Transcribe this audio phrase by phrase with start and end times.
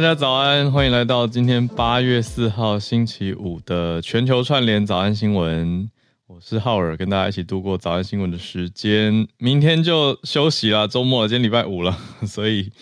[0.00, 5.90] 大家早安，欢迎来到今天八月四号星期五的全球串联早安新闻。
[6.26, 9.28] 我是浩尔，跟大家一起度过早安新闻的时间。
[9.36, 11.94] 明天就休息了，周末，今天礼拜五了，
[12.26, 12.72] 所以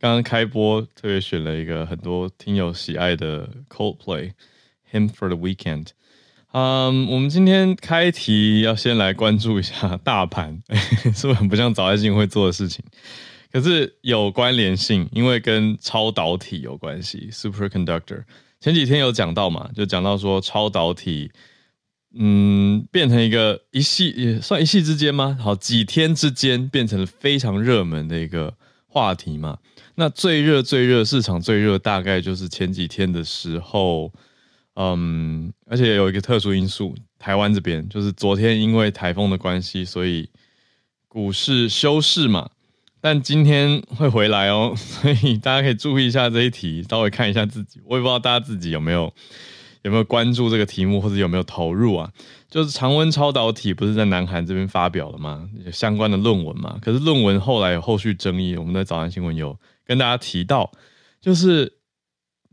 [0.00, 4.30] 刚刚开播特别选了一个很多听友喜爱的 Coldplay
[4.90, 5.88] Hymn for the Weekend。
[6.52, 10.62] 嗯，我们今天开题要先来关注一下大盘，
[11.14, 12.82] 是不是很不像早安新闻会做的事情？
[13.54, 17.28] 可是有关联性，因为跟超导体有关系。
[17.30, 18.24] Superconductor
[18.58, 21.30] 前几天有讲到嘛，就讲到说超导体，
[22.16, 25.38] 嗯，变成一个一系也算一系之间吗？
[25.40, 28.52] 好，几天之间变成了非常热门的一个
[28.88, 29.58] 话题嘛。
[29.94, 34.12] 那最热最热市场最热，大概就是前几天的时候，
[34.74, 40.28] 嗯，而且有一个特殊因素，台湾这边就是昨天因为台风的关系，所以
[41.06, 42.50] 股市休市嘛。
[43.04, 47.78] 但今天会回来哦， 所以大家可以注意一下这一题，稍微看一下自己。
[47.84, 49.12] 我也不知道大家自己有没有
[49.82, 52.10] 有没有关注这个题目，或者有没有投入啊？
[52.48, 55.46] 就是常温超导体不是在南韩这边发表了吗？
[55.66, 56.78] 有相关的论文嘛？
[56.80, 60.72] 可是论文后来有后续争议，我们在早安新闻有跟大家提到，
[61.20, 61.74] 就是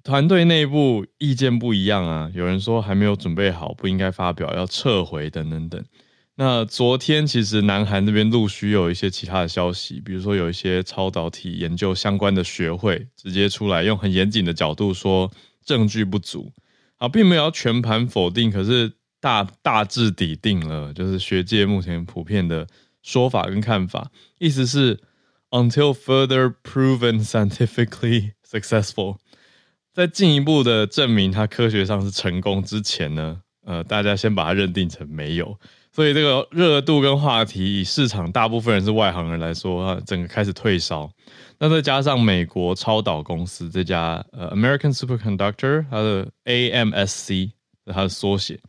[0.04, 5.82] 团队内部意见不一样啊，有人说还没有准备好，不应该发表，要撤回等等等。
[6.36, 15.30] 那昨天其实南韩那边陆续有一些其他的消息，比如说有一些超导体研究相关的学会直接出来用很严谨的角度说
[15.64, 16.52] 证据不足，
[16.98, 22.66] 啊，并没有要全盘否定，可是大大致底定了，就是学界目前普遍的
[23.04, 24.98] 说法跟看法，意思是
[25.52, 29.18] until further proven scientifically successful，
[29.94, 35.60] 在进一步的证明它科学上是成功之前呢，呃，大家先把它认定成没有。
[35.92, 41.11] 所以这个热度跟话题，以市场大部分人是外行人来说，啊，整个开始退烧。
[41.60, 47.52] 那再加上美国超导公司这家呃 American Superconductor，它的 AMSC
[47.86, 48.60] 它的缩写，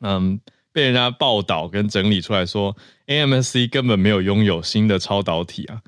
[0.00, 0.40] 嗯，
[0.72, 2.76] 被人家报道跟整理出来说
[3.06, 5.82] ，AMSC 根本没有拥有新的超导体啊。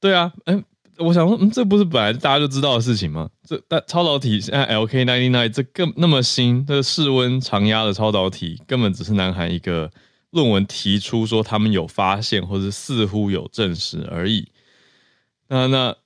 [0.00, 0.62] 对啊，哎。
[0.98, 3.28] 我想说，嗯，这不是本来大家就知道的事情吗？
[3.46, 9.90] 这但超导体现在 LK99 这更那么新，这室温常压的超导体根本只是南韩一个
[10.30, 14.48] 论文提出说他们有发现或者似乎有证实而已。
[15.48, 15.96] 那那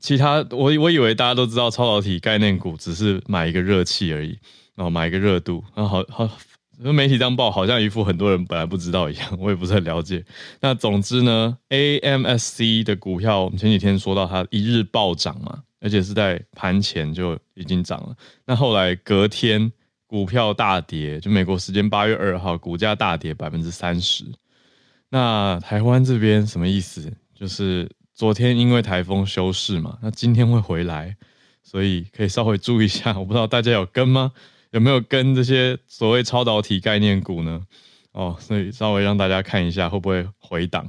[0.00, 4.38] 其他我我以为大家都知道超导体概念股只是买一个热气而已，
[4.74, 6.38] 然后买一个热度，然后好好。
[6.78, 10.24] 媒体这样报，好像一副很多人本来不知道一样， 我也不是很了解。
[10.60, 18.14] 那总之呢，AMSC 的股票，我们前几天说到它一日暴涨嘛，而且是在盘前就已经涨了。
[18.44, 19.72] 那后来隔天
[20.06, 24.24] 股票大跌，就美国时间八月二号，股价大跌百分之三十。
[25.08, 27.12] 那台湾这边什么意思？
[27.34, 31.16] 就是昨天因为台风休市嘛，那今天会回来，
[31.62, 33.18] 所以可以稍微注意一下。
[33.18, 34.32] 我不知道大家有跟吗？
[34.76, 37.62] 有没有跟这些所谓超导体概念股呢？
[38.12, 40.86] 哦，所以稍微让大家看一下会不会回档。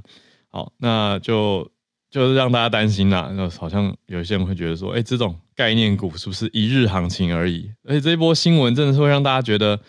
[0.50, 1.72] 好，那就
[2.10, 3.32] 就是让大家担心啦。
[3.34, 7.72] 那好像有些人会觉得说，哎，这种概念股是不是一日行情而已？
[7.86, 9.80] 而且这一波新闻真的是会让大家觉得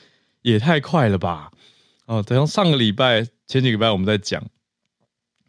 [0.42, 1.50] 也太快了吧？
[2.06, 4.40] 哦，等上个礼拜、前几个礼拜我们在讲，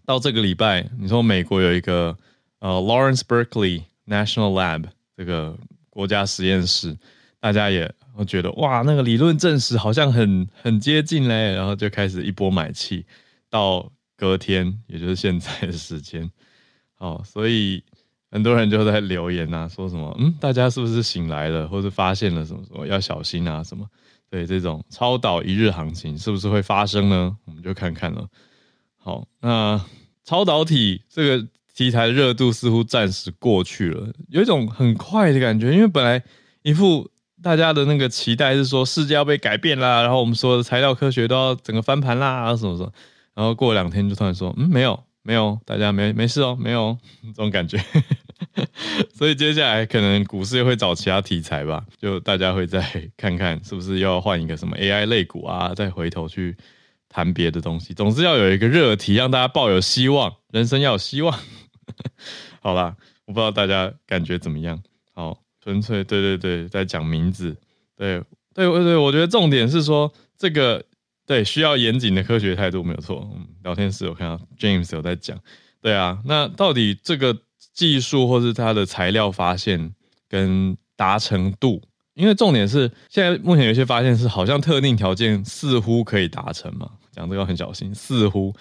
[0.08, 2.18] 到这个礼拜，你说美国有一个
[2.58, 5.56] 呃 Lawrence Berkeley National Lab 这个
[5.92, 6.98] 国家实验室，
[7.40, 7.92] 大家也。
[8.16, 13.06] 我觉得哇，那个理论证实好像很很接近嘞，然后就开始一波买气，
[13.50, 16.30] 到隔天，也就是现在的时间，
[16.96, 17.82] 好， 所以
[18.30, 23.88] 很多人就在留言啊，说什么嗯，大家是不是醒来了，或是发现了什么什么要小心啊什么？
[24.30, 27.38] 对，这种超导一日行情是不是会发生呢？
[27.46, 28.28] 我们就看看了。
[28.98, 29.82] 好，那
[30.26, 36.22] 超导体这个题材热度似乎暂时过去了，有一种很快的感觉，因为本来
[36.64, 37.10] 一副。
[37.42, 42.92] 大家的那个期待是说世界要被改变啦，然后我们说的材料科学都要整个翻盘啦，什么什么，
[43.34, 47.78] 然后过两天就突然说，嗯，没有，没有，大家没没事哦，没有 这种感觉，
[49.16, 52.84] 所以接下来可能股市又会找其他题材吧，就大家会再
[53.16, 56.58] 看看是不是要换一个什么 AI 类股啊，再回头去
[57.08, 61.40] 谈别的东西，总之要有一个热题，让大家抱有希望，人生要有希望。
[62.62, 64.84] 好啦，我不知道大家感觉怎么样，
[65.14, 65.38] 好。
[65.70, 67.56] 纯粹对对对，在讲名字，
[67.96, 68.20] 对
[68.56, 70.84] 对对对，我觉得重点是说这个
[71.28, 73.30] 对需要严谨的科学态度没有错。
[73.36, 75.38] 嗯，聊天室有看到 James 有在讲，
[75.80, 77.38] 对啊，那到底这个
[77.72, 79.94] 技术或是它的材料发现
[80.28, 81.80] 跟达成度，
[82.16, 88.56] 因为重点是现在目前有些发现是好像特定条件似乎可以达成嘛，讲这个很小心，似乎，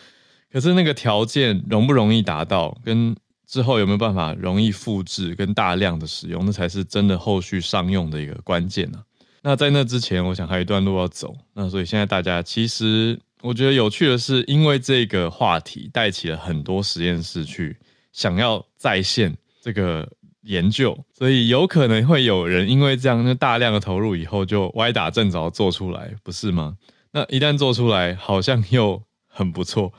[0.53, 3.17] 可是那个条件容不容易达到跟。
[3.49, 9.03] 之后有没有办法容易复制跟大量的使用，那才是真的后续商用的一个关键呢、
[9.43, 11.35] 那在那之前，我想还有一段路要走。
[11.55, 17.75] 那所以现在大家其实我觉得有趣的是，因为这个话题带起了很多实验室去
[18.12, 20.06] 想要再现这个
[20.43, 26.77] 研究，所以有可能会有人因为这样，那大量的投入以后就歪打正着做出来，不是吗？
[27.12, 29.91] 那一旦做出来，好像又很不错，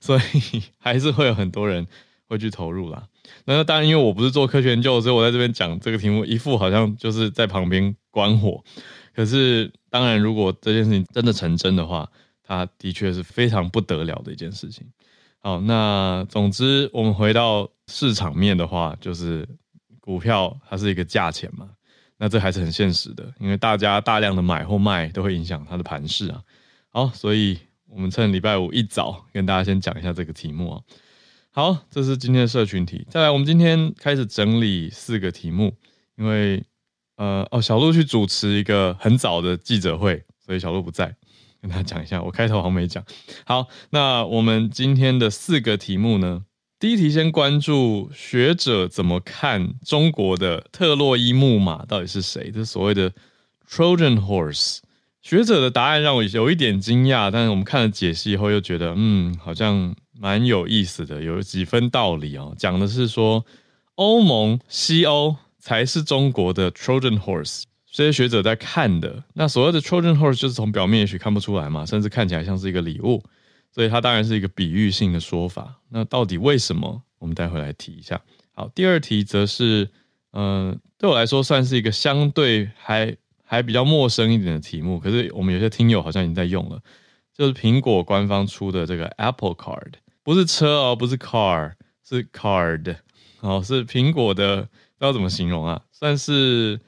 [0.00, 1.86] 所以还是会有很多人
[2.28, 3.08] 会去投入啦。
[3.44, 8.62] 那当然，因为我不是做科学研究，所以我在这边讲这个题目，一副好像就是在旁边观火。
[9.14, 12.08] 可是，当然，如果这件事情真的成真的话，
[12.42, 14.86] 它的确是非常不得了的一件事情。
[15.40, 19.48] 好，那总之，我们回到市场面的话，就是。
[20.00, 21.68] 股票它是一个价钱嘛，
[22.16, 26.40] 那这还是很现实的，因为大家大量的买或卖都会影响它的盘势啊。
[26.88, 30.80] 好，所以我们趁礼拜五一早跟大家先讲一下这个题目啊。
[31.58, 33.04] 好，这是今天的社群题。
[33.10, 35.74] 再来，我们今天开始整理四个题目，
[36.16, 36.62] 因为
[37.16, 41.12] 呃哦，小鹿去主持一个很早的记者会，所以小鹿不在，
[41.60, 42.22] 跟大家讲一下。
[42.22, 43.04] 我开头好像没讲。
[43.44, 46.44] 好，那我们今天的四个题目呢？
[46.78, 52.52] 第一题，先关注学者怎么看中国的特洛伊木马到底是谁？
[52.52, 53.12] 这所谓的
[53.68, 54.78] Trojan Horse。
[55.20, 62.54] 学者的答案让我有一点惊讶，但是我们看了解析以后又觉得，嗯，好像蛮有意思的，有几分道理哦。
[62.58, 63.44] 讲的是说，
[63.94, 67.62] 欧盟、西欧才是中国的 Trojan Horse。
[67.90, 73.22] 这些学者在看的，那所谓的 Trojan Horse 就是从表面也许看不出来嘛，甚至看起来像是一个礼物。
[73.70, 75.78] 所以它当然是一个比喻性的说法。
[75.90, 77.02] 那到底为什么？
[77.18, 78.20] 我们待会来提一下。
[78.52, 79.88] 好，第二题则是，
[80.32, 84.98] 嗯、呃，对我来说算是一个相对还还比较陌生一点的题目。
[84.98, 86.80] 可是我们有些听友好像已经在用了，
[87.36, 89.92] 就是苹果官方出的这个 Apple Card，
[90.28, 91.72] 不是车哦，不是 car，
[92.06, 92.96] 是 card，
[93.40, 96.78] 哦，是苹果的，不知道怎么形容啊，算是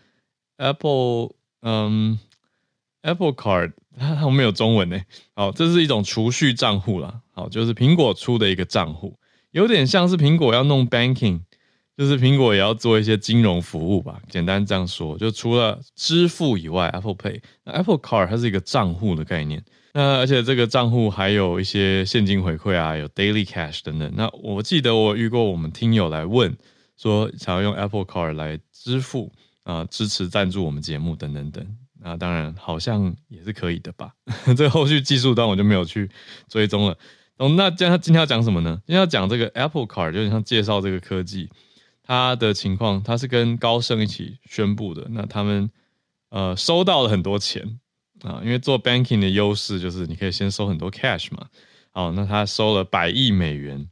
[0.58, 1.30] Apple，
[1.62, 2.18] 嗯
[3.00, 3.72] ，Apple Card。
[3.98, 5.00] 它我没有中文呢。
[5.34, 7.22] 好，这是一种储蓄账户啦。
[7.32, 9.16] 好，就是苹果出的一个账户，
[9.52, 11.40] 有点像是苹果要弄 banking，
[11.96, 14.20] 就是苹果也要做一些金融服务吧。
[14.28, 19.64] 简单这样说，就除了支付以外，Apple Pay，那 Apple Card 它是一个账户的概念。
[19.92, 24.10] 那而且这个账户还有一些现金回馈啊，有 Daily Cash 等等。
[24.14, 26.56] 那我记得我遇过我们听友来问
[26.96, 29.32] 说，想要用 Apple Card 来支付
[29.64, 31.66] 啊，支持赞助我们节目等等等。
[32.02, 34.12] 那当然，好像也是可以的吧。
[34.56, 36.08] 这后续技术端我就没有去
[36.48, 36.96] 追踪了。
[37.36, 38.80] 哦，那今天今天要讲什么呢？
[38.86, 41.50] 今天要讲这个 Apple Card，就像介绍这个科技，
[42.02, 45.06] 它的情况，它是跟高盛一起宣布的。
[45.10, 45.70] 那他们
[46.30, 47.80] 呃收到了很多钱
[48.22, 51.48] 啊，因为做 banking 的优势就是你可以先收很多 cash 嘛。
[51.92, 53.88] 好，那他收了百亿美元，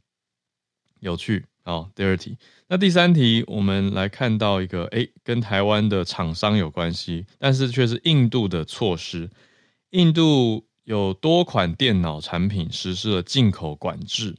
[0.99, 1.45] 有趣。
[1.63, 2.37] 好，第二题。
[2.67, 9.29] 那第三题，我们来看到一个，诶，跟台湾的厂商有关系，但是却是印度的措施。
[9.91, 14.35] 印度有多款电脑产品实施了进口管制，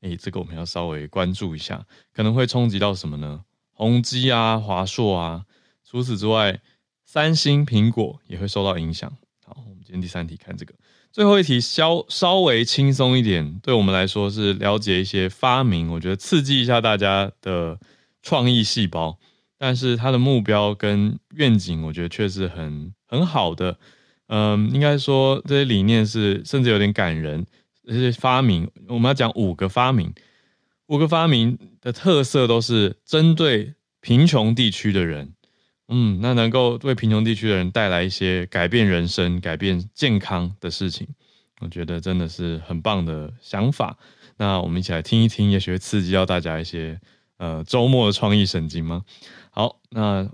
[0.00, 3.44] 诶，这个我们要稍微关注一下，可能会冲击到什么呢？
[3.72, 5.44] 宏基啊、华硕啊。
[5.84, 6.60] 除此之外，
[7.04, 9.12] 三星、苹果也会受到影响。
[9.54, 10.72] 好，我们今天第三题看这个。
[11.10, 17.78] 最后一题稍稍微轻松一点，对我们来说是了解一些发明，我觉得刺激一下大家的
[18.22, 19.18] 创意细胞。
[19.58, 23.78] 但是它的目标跟愿景，我觉得却是很很好的。
[24.28, 27.46] 嗯，应该说这些理念是甚至有点感人。
[27.86, 30.14] 这些发明，我们要讲五个发明，
[30.86, 35.34] 五个发明的特色都是针对贫穷地区的人。
[35.88, 41.06] 嗯，那能够为贫穷地区的人带来一些改变人生、改变健康的事情，
[41.60, 43.98] 我觉得真的是很棒的想法。
[44.38, 46.98] 那我们一起来听一听，也许会刺激到大家一些
[47.36, 49.02] 呃周末的创意神经吗？
[49.50, 50.30] 好，那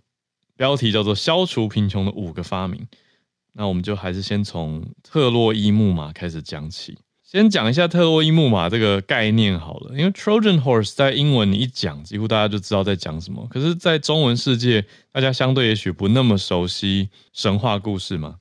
[0.56, 2.86] 标题叫做“消除贫穷的五个发明”，
[3.54, 6.96] 那我们就还是先从特洛伊木马开始讲起。
[7.30, 13.46] 先讲一下特洛伊木马这个概念好了，因为 Trojan Horse 在英文你一讲，几乎大家就知道在讲什么。
[13.50, 14.82] 可是，在中文世界，
[15.12, 18.36] 大家相对也许不那么熟悉神话故事嘛。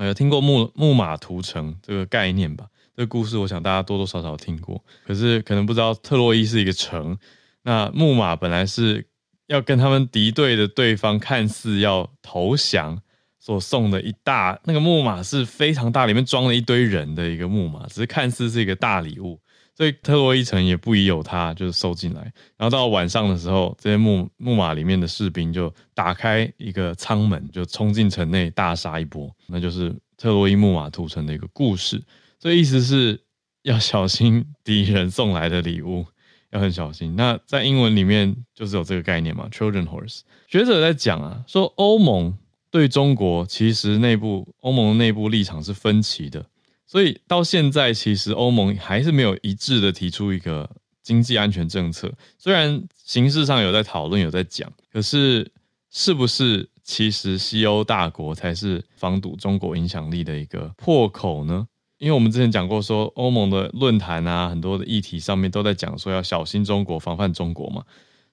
[0.00, 2.66] 有听过木木马屠城这个概念吧？
[2.96, 4.84] 这个故事，我想大家多多少少听过。
[5.06, 7.16] 可是，可能不知道特洛伊是一个城，
[7.62, 9.06] 那木马本来是
[9.46, 13.00] 要跟他们敌对的对方看似要投降。
[13.44, 19.38] 所送的一大那个木马是非常大，里面装了一堆人的一个木马，只是看似是一个大礼物，
[19.76, 22.22] 所以特洛伊城也不疑有他，就是收进来。
[22.56, 32.02] 然后到晚上的时候，这些木木马里面的士兵就打开一个舱门，就冲进城内大杀一波，那就是特洛伊木马屠城的一个故事。
[32.38, 33.20] 所以意思是
[33.64, 36.06] 要小心敌人送来的礼物，
[36.50, 37.14] 要很小心。
[37.14, 40.20] 那在英文里面就是有这个概念嘛，Trojan Horse。
[40.48, 42.34] 学者在讲啊，说欧盟
[42.74, 46.44] 对中国其实内部欧盟内部立场是分歧的，
[46.84, 50.68] 所以到现在其实欧盟还是没有一致的提出一个
[51.00, 52.12] 经济安全政策。
[52.36, 55.48] 虽然形式上有在讨论，有在讲，可是
[55.92, 61.68] 是不是其实西欧大国才是防堵中国影响力的一个破口呢？
[61.98, 67.84] 因为我们之前讲过，说欧盟的论坛啊，很多的议题上面都在讲说要小心中国、防范中国嘛。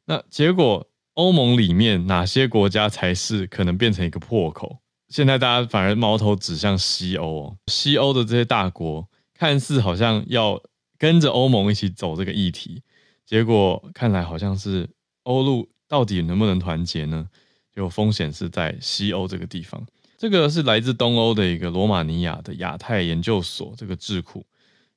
[0.05, 4.79] 那结果欧盟里面哪些国家才是可能变成一个破口？
[5.09, 10.61] 现在大家反而矛头指向西欧哦，西欧的这些大国看似好像要
[10.97, 12.81] 跟着欧盟一起走这个议题，
[13.25, 14.89] 结果看来好像是
[15.23, 17.27] 欧陆到底能不能团结呢？
[17.75, 19.85] 就风险是在西欧这个地方。
[20.17, 24.45] 这个是来自东欧的一个罗马尼亚的亚太研究所这个智库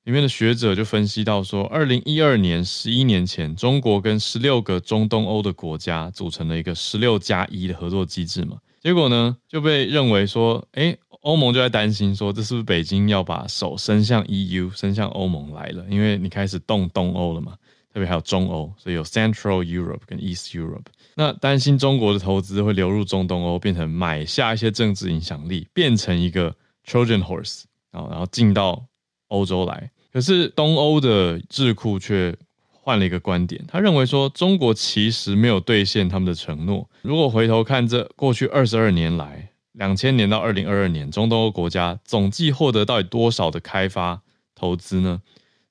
[0.04, 15.84] 里面的学者就分析到说，二零一二年十一年前，中国跟十六个中东欧的国家组成了一个十六加一的合作机制嘛，结果呢就被认为说，诶，欧盟就在担心说，这是不是北京要把手伸向 EU，伸向欧盟来了？
[15.88, 17.54] 因为你开始动东欧了嘛。
[17.94, 20.86] 特别还有中欧，所以有 Central Europe 跟 East Europe。
[21.14, 26.52] 那担心中国的投资会流入中东欧，变成买下一些政治影响力，变成一个
[26.84, 28.84] Trojan Horse 啊，然后进到
[29.28, 29.92] 欧洲来。
[30.14, 32.32] 可是东欧的智库却
[32.70, 36.88] 换了一个观点，他认为说中国其实没有兑现他们的承诺。
[37.02, 44.22] 如果回头看这过去二十二年来，两千年到二零二二年，中东欧国家总计获得到底多少的开发
[44.54, 45.20] 投资呢？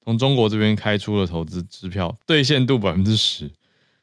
[0.03, 3.49] 从中国这边开出了投资支票，兑现度百分之十。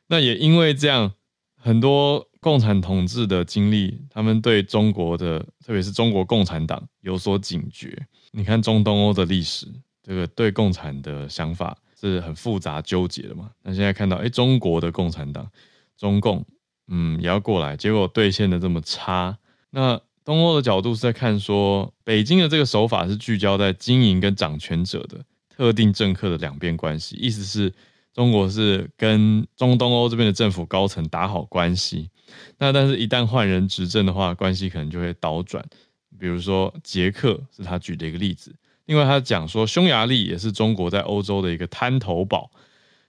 [0.06, 1.12] 那也因为这样，
[1.54, 8.06] 很多共产统治的经历，他们对中国的，特别是中国共产党有所警觉。
[8.30, 9.66] 你看中东欧的历史，
[10.10, 13.48] 这个对共产的想法是很复杂纠结的嘛。
[13.62, 15.48] 那现在看到，哎，中国的共产党，
[15.96, 16.44] 中共，
[16.88, 19.38] 嗯，也要过来，结果兑现的这么差。
[19.70, 25.24] 那东欧的角度是在看说，北京的这个手法是聚焦在经营跟掌权者的。
[25.48, 27.72] 特定政客的两边关系，意思是
[28.12, 32.10] 中国是跟中东欧这边的政府高层打好关系，
[32.58, 35.64] 那但是一旦换人执政的话，关系可能就会倒转。
[36.18, 38.52] 比如说捷克是他举的一个例子，
[38.90, 42.50] 因为他讲说匈牙利也是中国在欧洲的一个滩头堡。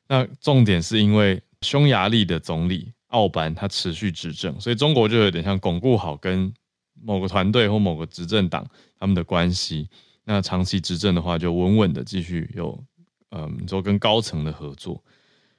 [0.08, 6.54] 那重点是因为匈牙利的总理奥班他持续执政，所以中国就有点像巩固好跟
[7.04, 8.64] 某个团队或某个执政党
[9.00, 9.90] 他们的关系。
[10.24, 12.78] 那长期执政的话，就稳稳的继续有，
[13.32, 15.04] 嗯，做跟高层的合作。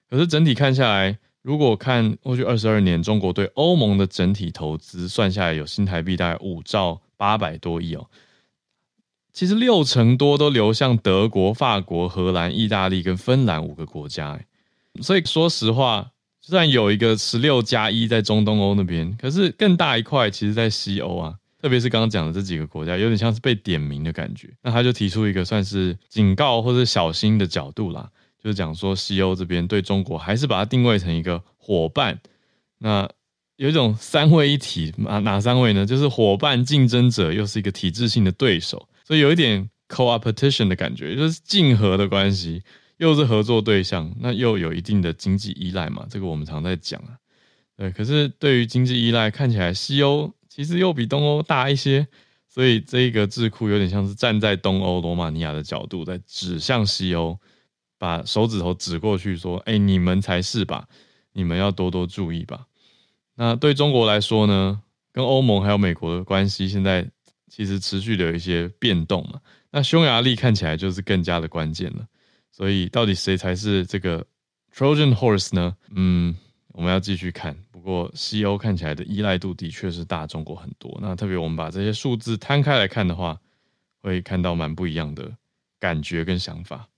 [0.09, 8.07] 可是整体看下来，如果看过去二十二年，中国对欧盟的整体投资算下来有新台币大概五兆八百多亿哦。
[9.33, 14.39] 其实六成多都流向德国、法国、荷兰、意大利跟芬兰五个国家。
[15.01, 16.11] 所以说实话，
[16.41, 21.35] 虽然有一个十六加一在中东欧那边，可是更大一块其实在西欧啊。
[21.63, 24.51] 特别是刚刚讲的这几个国家，有点像是被点名的感觉。
[24.63, 28.11] 那他就提出一个算是警告或者小心的角度啦，
[28.43, 32.19] 就是讲说西欧这边对中国还是把它定位成一个伙伴。
[32.79, 33.09] 那
[33.55, 35.87] 有一种三位一体，哪哪三位呢？
[35.87, 42.63] 就是伙伴、竞争者，又是一个体制性的对手，所以有一点 co-opetition 的感觉，就是竞合的关系，
[42.99, 46.07] 又是合作对象，那又有一定的经济依赖嘛。
[46.09, 47.17] 这个我们常在讲啊。
[47.77, 50.33] 对，可是对于经济依赖，看起来西欧。
[50.55, 52.07] 其实又比东欧大一些，
[52.47, 57.41] 所以这个智库有点像是站在东欧罗马尼亚的角度，在指向西欧，
[57.99, 60.87] 把手指头指过去说：“哎，你们才是吧？
[61.33, 62.67] 你们要多多注意吧。”
[63.35, 67.11] 那对中国来说呢，跟欧盟还有美国的关系，现在
[67.53, 69.39] 其实持续的有一些变动嘛。
[69.71, 72.07] 那匈牙利看起来就是更加的关键了。
[72.51, 74.27] 所以到底谁才是这个
[74.75, 75.77] Trojan Horse 呢？
[75.91, 76.35] 嗯。
[76.75, 80.99] 我们要继续看，不过西欧看起来的依赖度的确是大中国很多。
[81.03, 83.39] 那特别我们把这些数字摊开来看的话，
[84.01, 85.37] 会看到蛮不一样的
[85.79, 86.89] 感觉跟想法。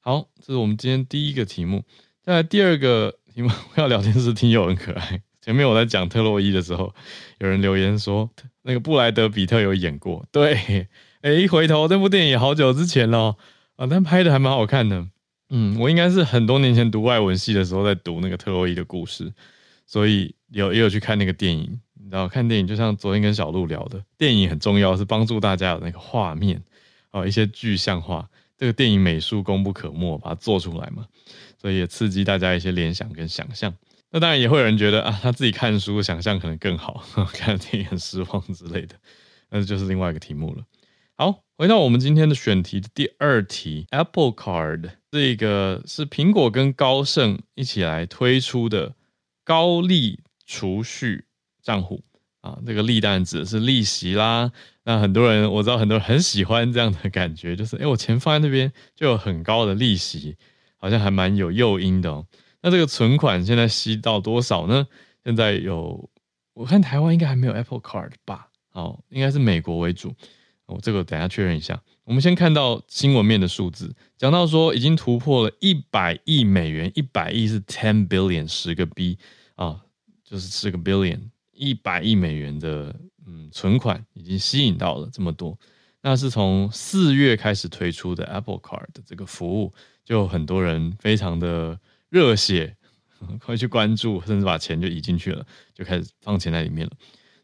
[0.00, 1.84] 好，这是我们今天第一个题目。
[2.22, 5.20] 再来第二个题目， 要聊天室听友很可爱。
[5.44, 6.94] 前面我在讲特洛伊的时候，
[7.38, 8.30] 有人留言说
[8.62, 10.24] 那个布莱德彼特有演过。
[10.32, 10.86] 对，
[11.20, 13.36] 哎，一回头这部电影好久之前了
[13.76, 15.06] 啊，但拍的还蛮好看的。
[15.50, 19.30] 嗯，我应该是很多年前读外文系的时候在读那个特洛伊的故事，
[19.86, 21.78] 所以有也有去看那个电影。
[21.92, 26.62] 你知道，看电影就像昨天跟小鹿聊的，电影很重要，是帮助大家有那个画面
[27.10, 28.26] 哦，一些具象化。
[28.56, 31.04] 这个电影美术功不可没，把它做出来嘛，
[31.60, 33.74] 所以也刺激大家一些联想跟想象。
[34.14, 37.04] 那当然也会有人觉得啊，他自己看书想象可能更好，
[37.34, 38.94] 看电影很失望之类的，
[39.50, 40.62] 那就是另外一个题目了。
[41.16, 48.94] 好，回到我们今天的选题的第二题，Apple Card 这个是苹果跟高盛一起来推出的
[49.42, 51.24] 高利储蓄
[51.60, 52.04] 账户
[52.40, 54.52] 啊，这个利当然指的是利息啦。
[54.84, 60.36] 那很多人我知道很多人很喜欢这样的感觉，就是诶，我钱放在那边就有很高的利息，
[60.78, 62.24] 好像还蛮有诱因的哦。
[62.64, 64.86] 那这个存款现在吸到多少呢？
[65.22, 66.08] 现在有，
[66.54, 68.48] 我看台湾应该还没有 Apple Card 吧？
[68.72, 70.14] 哦，应该是美国为主。
[70.64, 71.78] 我、这个等下确认一下。
[72.04, 79.18] 我们先看到新闻面的数字，讲到说已经突破了一百亿美元，一百亿是 ten billion 十个 B
[79.56, 79.82] 啊，
[80.24, 81.20] 就是十个 billion
[81.52, 85.58] 一百亿美元的嗯存款已经吸引到了这么多。
[86.00, 91.78] 那是从四月开始推出的 Apple Card 的这个服务，就很多人非常的
[92.14, 92.76] 热血，
[93.44, 95.44] 快去关注，甚至把钱就移进去了，
[95.74, 96.92] 就开始放钱在里面了。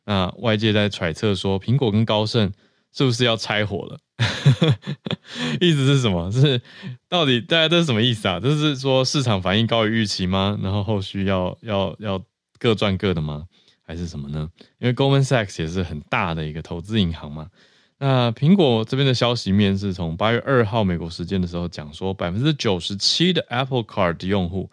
[0.04, 2.52] 那外界在揣测说，苹果跟高盛。
[2.92, 4.00] 是不是要拆伙了？
[5.62, 6.28] 意思是什么？
[6.32, 6.60] 是
[7.08, 8.40] 到底大家这是什么意思啊？
[8.40, 10.58] 就是说市场反应高于预期吗？
[10.60, 12.20] 然后后续要要要
[12.58, 13.46] 各赚各的吗？
[13.86, 14.50] 还是什么呢？
[14.80, 17.48] 因为 Goldman Sachs 也是很大的一个投资银行嘛。
[18.02, 24.70] 那苹果这边的消息面是从八月二号美国时间的时候讲说，百分之九十七的 Apple Card 用户，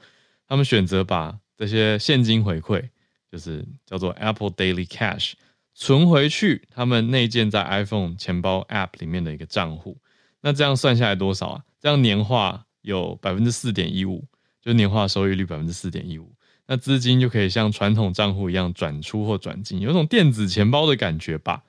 [0.47, 2.87] 他们选择把这些现金回馈，
[3.29, 5.33] 就是叫做 Apple Daily Cash。
[5.75, 9.97] 存回去，他们内建在 iPhone 钱包 App 里面的一个账户，
[10.41, 11.63] 那这样算下来多少啊？
[11.81, 14.25] 这样年化有百分之四点一五，
[14.61, 16.31] 就年化收益率百分之四点一五，
[16.65, 21.61] 那资金就可以像传统账户一样转出或转进，有种电子钱包的感觉吧？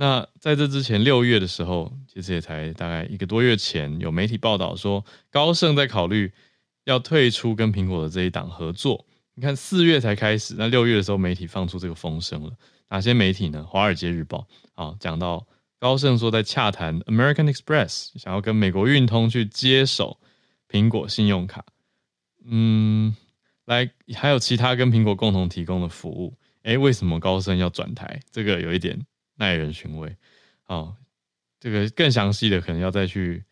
[0.00, 6.32] 那在这之前，六月的时候，其实也才大概一个多月前，有媒体报道说，高盛在考虑
[6.84, 9.04] 要退出跟苹果的这一档合作。
[9.34, 12.52] 你看四月才开始，那六月的时候，媒体放出这个风声了。
[12.90, 13.60] 哪些媒体呢？
[13.64, 14.46] 《华尔街日报》
[14.82, 15.46] 啊，讲到
[15.80, 20.18] 高盛说在洽谈 American Express，想要跟美国运通去接手
[20.68, 21.64] 苹果信用卡。
[22.44, 23.16] 嗯，
[23.64, 26.34] 来还有其他跟苹果共同提供的服务。
[26.62, 28.20] 诶，为什么高盛要转台？
[28.30, 29.04] 这个有一点
[29.38, 30.14] 耐人寻味。
[30.64, 30.92] 啊，
[31.58, 33.42] 这个更详细的可能要再去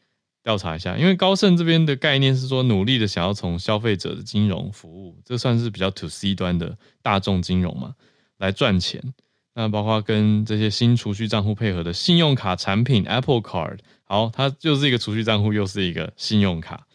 [0.42, 0.98] 调查一下。
[0.98, 7.94] 因为高盛这边的概念是说，努力的想要从消费者的金融服务，这算是比较 To C 端的大众金融嘛，
[8.36, 9.02] 来赚钱。
[9.54, 16.86] 那包括跟这些新储蓄账户配合的信用卡产品 Apple Card，好，它就是一个储蓄账户，又是一个信用卡，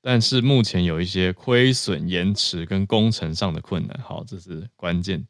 [0.00, 4.00] 但是目前有一些亏损、延迟跟工程上的困难。
[4.02, 5.26] 好，这是关键，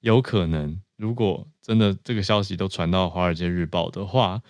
[0.00, 4.42] 有可能如果真的这个消息都传到《华尔街日报》的话，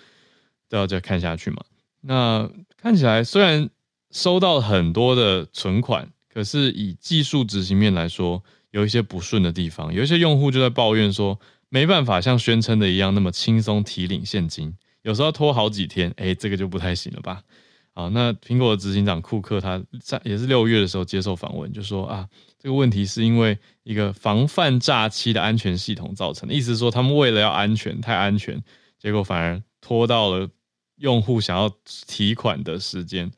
[0.69, 1.65] 都要再看下去嘛。
[2.01, 3.71] 那看起来虽然
[4.11, 11.39] 收到很多的存款，可是以技术执行面来说，有一些不顺的地方，有一些用户就在抱怨说。
[11.69, 17.43] 没办法像宣称的一样那么轻松提领现金，有时候拖好几天，哎，这个就不太行了吧？
[17.93, 22.29] 好，那苹果的执行长库克他在也是六月的时候接受访问，就说啊，
[22.67, 28.61] 这个问题是因为一个防范诈欺的安全系统造成的，意思是说他们为了要安全，太安全，
[28.99, 30.51] 结果反而拖到了
[30.97, 31.71] 用户想要
[32.09, 33.31] 提款的时间。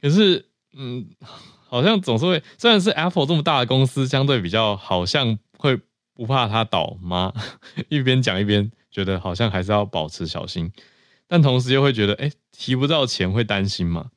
[0.00, 1.08] 可是，嗯，
[1.68, 5.78] 好像总是会，虽然是 Apple 这么大的公司，相对比较好像会。
[6.16, 7.32] 不怕它倒吗？
[7.90, 10.72] 一边讲一边觉得好像还是要保持小心，
[11.26, 14.10] 但同时又会觉得，哎，提不到钱会担心吗？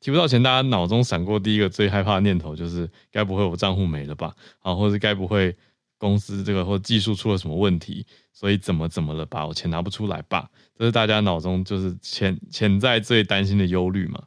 [0.00, 4.34] 提不到钱，大家脑中闪过第一个最害怕的念头就是，该不会我账户没了吧？
[4.60, 5.56] 啊，或者该不会
[5.98, 9.46] 公司这个或技术出了什么问题，所以怎么怎么了吧？
[9.46, 10.48] 我钱拿不出来吧？
[10.78, 14.22] 这是大家脑中就是潜潜在最担心的忧虑嘛。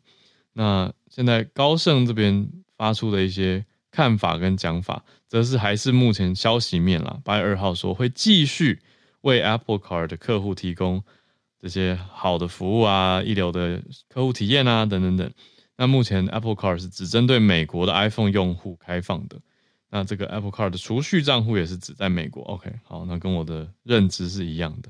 [0.54, 3.66] 那现在高盛这边发出的一些。
[3.94, 7.20] 看法跟讲法，则是还是目前消息面啦。
[7.26, 8.80] 八月二号说会继续
[9.20, 11.04] 为 Apple Card 的客户提供
[11.62, 15.30] 这些好的服务啊，一流的客户体验啊，等等等。
[15.78, 19.40] 那目前 Apple Card 是只针对美国的 iPhone 用户开放的。
[19.90, 22.44] 那这个 Apple Card 的储蓄账户也是只在美国。
[22.44, 24.90] OK，好，那跟我的认知是一样的。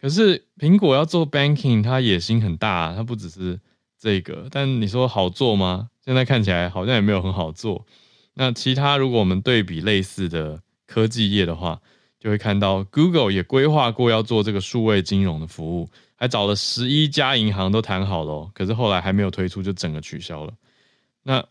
[0.00, 3.58] 可是苹果要做 Banking，它野心很大啊，它不只是
[3.98, 4.46] 这个。
[4.50, 5.90] 但你说好做吗？
[6.04, 7.86] 现在看起来好像也没有很好做。
[8.34, 11.80] 那其他如果我们对比类似的科技业的话，
[12.20, 20.52] 就会看到 Google 也规划过要做这个数位金融的服务，还找了十一家银行都谈好了哦，可是后来还没有推出，就整个取消了。
[21.22, 21.46] 那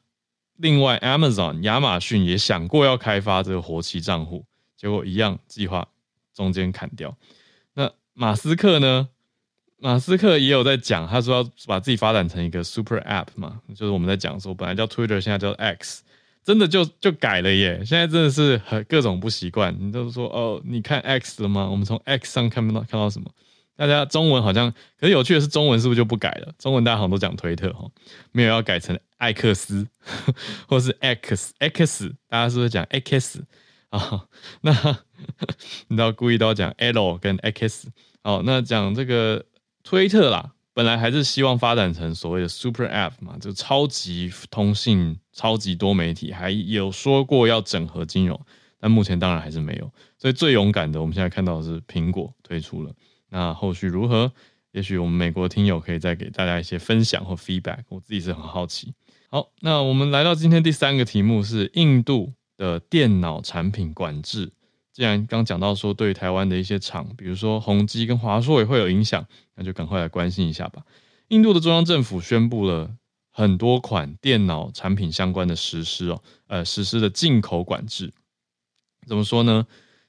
[0.57, 5.87] 另外 Amazon 亚马逊也想过要开发这个活期账户，结果一样计划
[6.33, 7.15] 中间砍掉。
[7.73, 9.07] 那马斯克呢？
[9.77, 16.01] 马斯克也有在讲，他说要把自己发展成一个 Super App 嘛，就是我们在讲说本来叫 Twitter，现在叫 X。
[16.45, 17.83] 真的就就改了耶！
[17.83, 19.75] 现在真的是很各种不习惯。
[19.79, 21.67] 你都说哦，你看 X 了吗？
[21.67, 23.31] 我们从 X 上看不到看到什么？
[23.77, 26.53] 大家中文好像，可是有趣的是，中文是不是就不改了？
[26.57, 27.89] 中文大家好像都讲推特哈，
[28.31, 29.87] 没有要改成艾克斯
[30.67, 33.43] 或是 X X，大家是不是讲 X
[33.89, 34.25] 啊？
[34.61, 34.71] 那
[35.87, 37.89] 你知道故意都要讲 L 跟 X。
[38.23, 39.45] 哦，那讲这个
[39.83, 48.39] 推特啦，本来还是希望发展成所谓的 Super App 嘛，就超级通信、超级多媒体，还有说过要整合金融，
[48.79, 49.91] 但目前当然还是没有。
[50.17, 52.91] 所以最勇敢的，我们现在看到的是苹果推出了。
[53.35, 54.31] 那后续如何？
[54.71, 57.79] 也许我们美国听友可以再给大家一些分享或 feedback。
[57.89, 58.93] 我自己是很好奇。
[59.29, 64.53] 好，那我们来到今天第三个题目是印度的电脑产品管制。
[64.93, 70.85] 既然刚讲到说对台湾的一些厂，比如说宏基跟华硕也会有影响，那就赶快来关心一下吧。
[71.27, 72.95] 印度的中央政府宣布了
[73.31, 78.13] 很多款电脑产品相关的实施哦，呃，实施的进口管制。
[79.05, 79.67] 怎么说呢？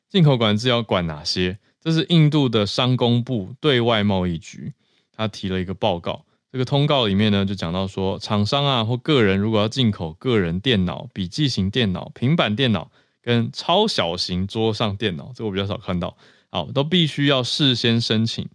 [0.08, 1.58] 进口管制要管哪些？
[1.86, 4.72] 这是印度的商工部对外贸易局，
[5.12, 6.24] 他提了一个报告。
[6.50, 12.90] 这个通告里面呢，就讲到说，厂商啊或个人如果要进口个人电脑、笔记型电脑、平板电脑
[13.22, 16.16] 跟超小型桌上电脑，这个我比较少看到，
[16.50, 18.48] 好，都必须要事先申请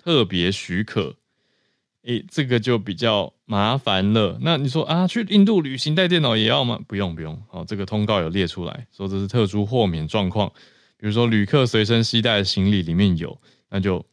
[0.00, 1.16] 特别许可。
[2.04, 4.38] 诶，这个就比较麻烦了。
[4.40, 6.78] 那你说啊，去印度旅行带电脑也要吗？
[6.86, 10.52] 不用不用，好，这个通告有列出来说这是特殊豁免状况。
[10.98, 14.04] 比如说，旅客随身携带的行李里面有，那就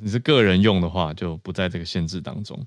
[0.00, 2.66] 你是个人用的话，就不在这个限制当中。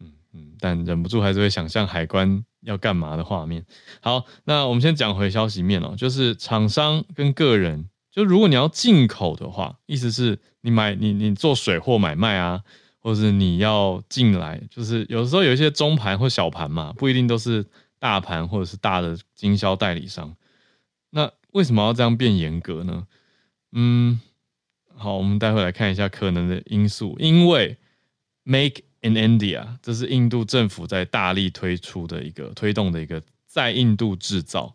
[0.00, 3.66] 嗯嗯，但忍不住还是会想象海关要干嘛的画面。
[4.00, 12.62] 好，那我们先讲回消息面哦，就是厂商跟个人，就如果你要进口的话，意思是你买你你做水货买卖啊，
[13.00, 17.66] 或者是你要进来，就是有时候有一些中盘或小盘嘛，不一定都是
[17.98, 20.32] 大盘或者是大的经销代理商。
[21.54, 23.06] 为什么要这样变严格呢？
[23.70, 24.20] 嗯，
[24.92, 27.16] 好，我们待会来看一下可能的因素。
[27.20, 27.76] 因为
[28.42, 34.74] Make in India，这是印度政府在大力推出的一个推动的一个在印度制造，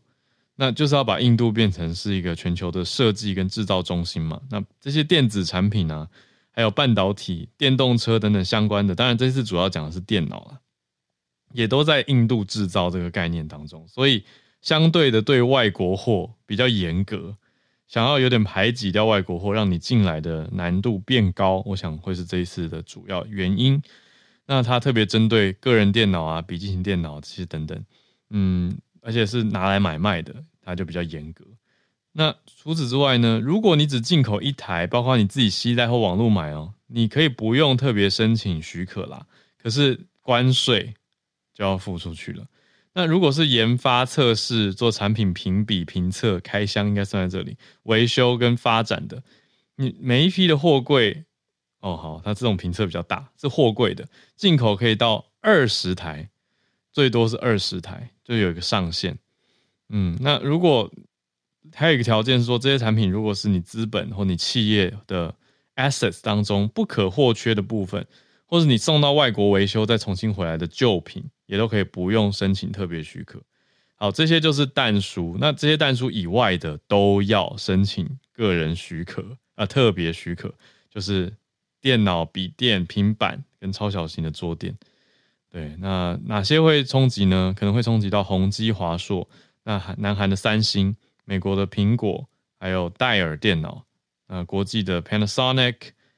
[0.55, 4.41] 那就是要把印度变成是一个全球的设计跟制造中心嘛。
[4.49, 6.07] 那这些电子产品啊，
[6.51, 10.61] 还有半导体、电动车等等相关的，当然这次主要讲的是电脑了，
[11.51, 14.23] 也都在印度制造这个概念当中，所以。
[14.61, 17.35] 相对的，对外国货比较严格，
[17.87, 23.81] 想要有点排挤掉外国货，让你进来的难度变高，我想会是这一次的主要原因。
[24.45, 27.85] 那它特别针对个人电脑啊、笔记型电脑这些等等，
[28.31, 31.45] 嗯，而且是拿来买卖的，它就比较严格。
[32.11, 39.25] 那除此之外呢，如果你只进口一台，包括你自己携带或网络买哦，你可以不用特别申请许可啦，
[39.61, 40.95] 可是关税
[41.53, 42.43] 就要付出去了。
[42.99, 47.55] 那如果是研发、测试、做产品评比、评测、开箱，应该算在这里。
[47.83, 49.23] 维修跟发展的，
[49.77, 51.23] 你每一批的货柜，
[51.79, 56.29] 哦，好，它这种评测比较大，是货柜的，进口可以到二十台，
[56.91, 59.17] 最多是二十台，就有一个上限。
[59.87, 60.91] 嗯，那如果
[61.73, 65.33] 还有一个条件是说，这些产品如果是你资本或你企业的
[65.77, 68.05] assets 当中不可或缺的部分，
[68.49, 71.23] 或是你送到外国维修再重新回来的旧品。
[71.49, 73.41] 也都可以不用申请特别许可。
[73.95, 75.35] 好，这些就是但书。
[75.39, 80.53] 那这些但书以外的都要申请个人许可啊、特别许可
[80.91, 81.33] 就是
[81.81, 84.77] 电脑、笔电、平板跟超小型的桌垫。
[85.49, 87.51] 对，那哪些会冲击呢？
[87.57, 89.27] 可能会冲击到宏基、华硕，
[89.63, 93.83] 那韩南韩的三星、美国的苹果，还有戴尔电脑，
[94.27, 95.77] 那，国际的 Panasonic、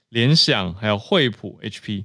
[0.10, 2.04] 联想，还有惠普、HP。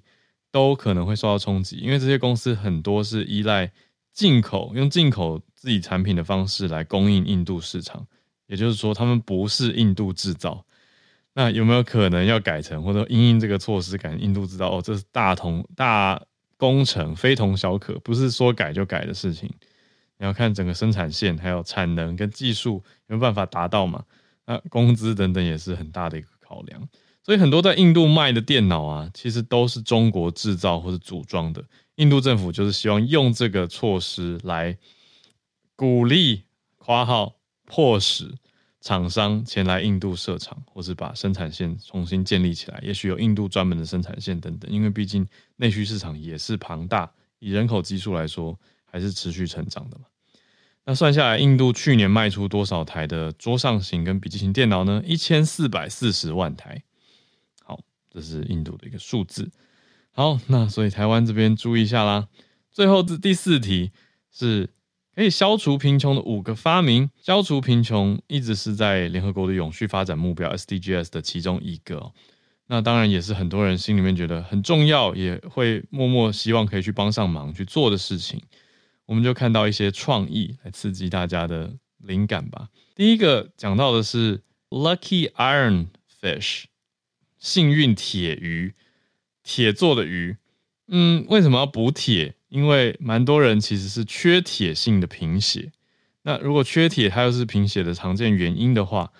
[0.57, 3.71] 都可能会受到冲击，因为这些公司很多是依赖
[4.15, 8.07] 进口，用进口自己产品的方式来供应印度市场，
[8.47, 10.65] 也就是说，他们不是印度制造。
[11.35, 14.71] 那有没有可能要改成，或者因应这个措施改成印度制造？
[14.71, 16.19] 哦，这是大同大
[16.57, 19.53] 工程，非同小可，不是说改就改的事情。
[20.17, 24.03] 你要看整个生产线，还有产能跟技术有没有办法达到嘛？
[24.47, 26.89] 那工资等等也是很大的一个考量。
[27.27, 31.65] 所以很多在印度卖的电脑啊，其实都是中国制造或者组装的。
[31.97, 34.79] 印度政府就是希望用这个措施来
[35.75, 36.45] 鼓励
[36.79, 37.35] （括号
[37.65, 38.33] 迫使）
[38.81, 42.79] 厂商前来印度设厂，或是把生产线重新建立起来。
[42.81, 47.11] 也许有印度专门的生产线等等，因为毕竟内需市场也是庞大，
[47.41, 50.05] 以人口基数来说，还是持续成长的嘛。
[50.85, 55.03] 那算下来，印度去年卖出多少台的桌上型跟笔记型电脑呢？
[55.05, 56.85] 一千四百四十万台。
[58.17, 59.51] 这是印度的一个数字。
[60.13, 62.29] 好，那所以台湾这边注意一下啦。
[62.73, 63.91] 最后这第四题
[64.33, 64.71] 是
[65.15, 67.11] 可以消除贫穷的五个发明。
[67.21, 72.11] 消除贫穷一直是在联合国的永续发展目标 SDGs 的其中一个。
[72.69, 78.41] 那当然也是很多人心里面觉得很重要，也会默默希望可以去帮上忙去做的事情。
[79.05, 82.71] 我们就看到一些创意来刺激大家的灵感吧。
[82.95, 85.89] 第一个讲到的是 Lucky Iron
[86.21, 86.65] Fish，
[87.39, 88.75] 幸运铁鱼，
[89.43, 90.37] 铁做的鱼。
[90.89, 92.35] 嗯，为什么要补铁？
[92.49, 95.73] 因为蛮多人其实是缺铁性的贫血。
[96.23, 99.13] 那如果缺铁，它又是贫血的常见原因的话，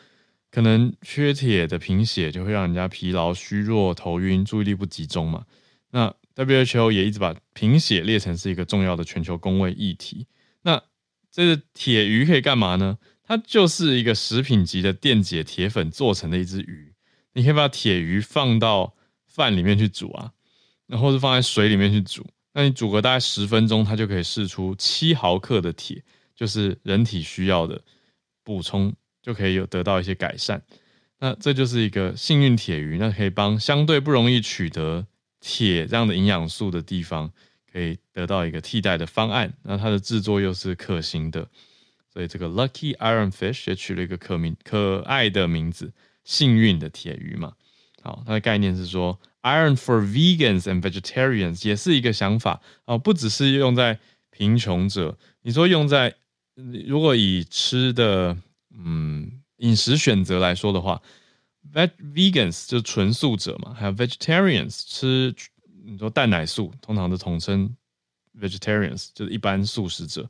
[0.51, 5.45] 可能缺铁的贫血就会让人家疲劳、虚弱、头晕、注意力不集中嘛。
[5.91, 10.27] 那 WHO 也一直把贫血列成是一个重要的全球公卫议题。
[10.63, 10.83] 那
[11.31, 12.99] 这个铁鱼可以干嘛呢？
[13.23, 16.95] 它就是一个食品级的电解铁粉做成的一只鱼。
[17.37, 18.97] 你可以把铁鱼放到
[19.29, 20.33] 饭里面去煮啊，
[20.89, 22.27] 然后是放在水里面去煮。
[22.55, 26.03] 那你煮个大概十分钟，它就可以释出七毫克的铁，
[26.35, 27.81] 就是人体需要的
[28.43, 28.93] 补充。
[29.23, 30.63] 就可以有得到一些改善，
[31.19, 35.05] 那这就是一个幸运铁鱼，那可以帮相对不容易取得
[35.41, 37.29] 铁这样的营养素的地方，
[37.73, 39.53] 可以得到一个替代的方案。
[39.65, 41.49] 那它的制作又是可行的，
[42.13, 45.93] 所以这个 Lucky Iron Fish 也取了一个可名可爱的名字，
[46.27, 47.55] 幸运的铁鱼嘛。
[48.03, 53.99] 好，它的概念是说 Iron for vegans and vegetarians 也是一个想法啊，不只是用在
[54.31, 56.15] 贫穷者，你说用在
[56.87, 58.37] 如果以吃的。
[58.79, 61.01] 嗯，饮食选择来说的话
[61.73, 65.35] ，vegans 就是纯素者嘛，还有 vegetarians 吃
[65.83, 67.75] 你说蛋奶素，通常都统称
[68.39, 70.29] vegetarians 就是一般素食者，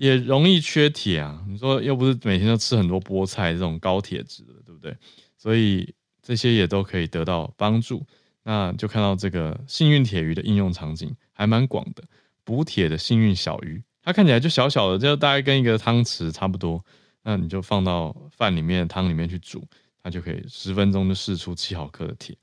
[0.00, 1.44] 也容易缺铁啊。
[1.46, 4.96] 你说又不是每天都吃很多菠菜这种高铁质的，对不对？
[5.36, 8.06] 所以这些也都可以得到帮助。
[8.42, 12.02] 那就看到这个幸运铁鱼的应用场景还蛮广的，
[12.44, 16.82] 补铁的幸运小鱼，它看起来就小小的，就大概跟一个汤匙差不多。
[17.22, 19.62] 那你就放到饭里面、汤里面去煮，
[20.02, 22.34] 它就可以十分钟就释出七毫克的铁。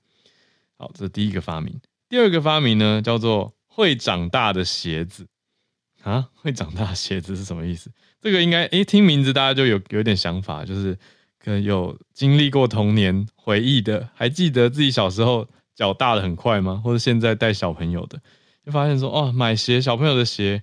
[0.77, 1.75] 好，这是第一个发明。
[2.07, 5.27] 第二个发明呢，叫做会长大的鞋子
[6.03, 7.91] 啊， 会长大鞋子是什么意思？
[8.21, 10.97] 这个应该诶，听名字大家就有有点想法，就是
[11.39, 16.81] 可能有经历过童年回忆的，还记得自己小时候脚大得很快吗？
[16.83, 18.19] 或者现在带小朋友的，
[18.65, 20.61] 就发现说哦，买鞋小朋友的鞋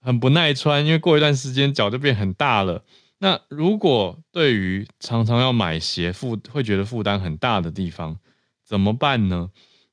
[0.00, 2.84] 很不耐穿，因为过一段时间脚就变很大了。
[3.18, 8.18] 那如果对于常常要买鞋负会觉得负担很大的地方
[8.64, 9.50] 怎么办呢？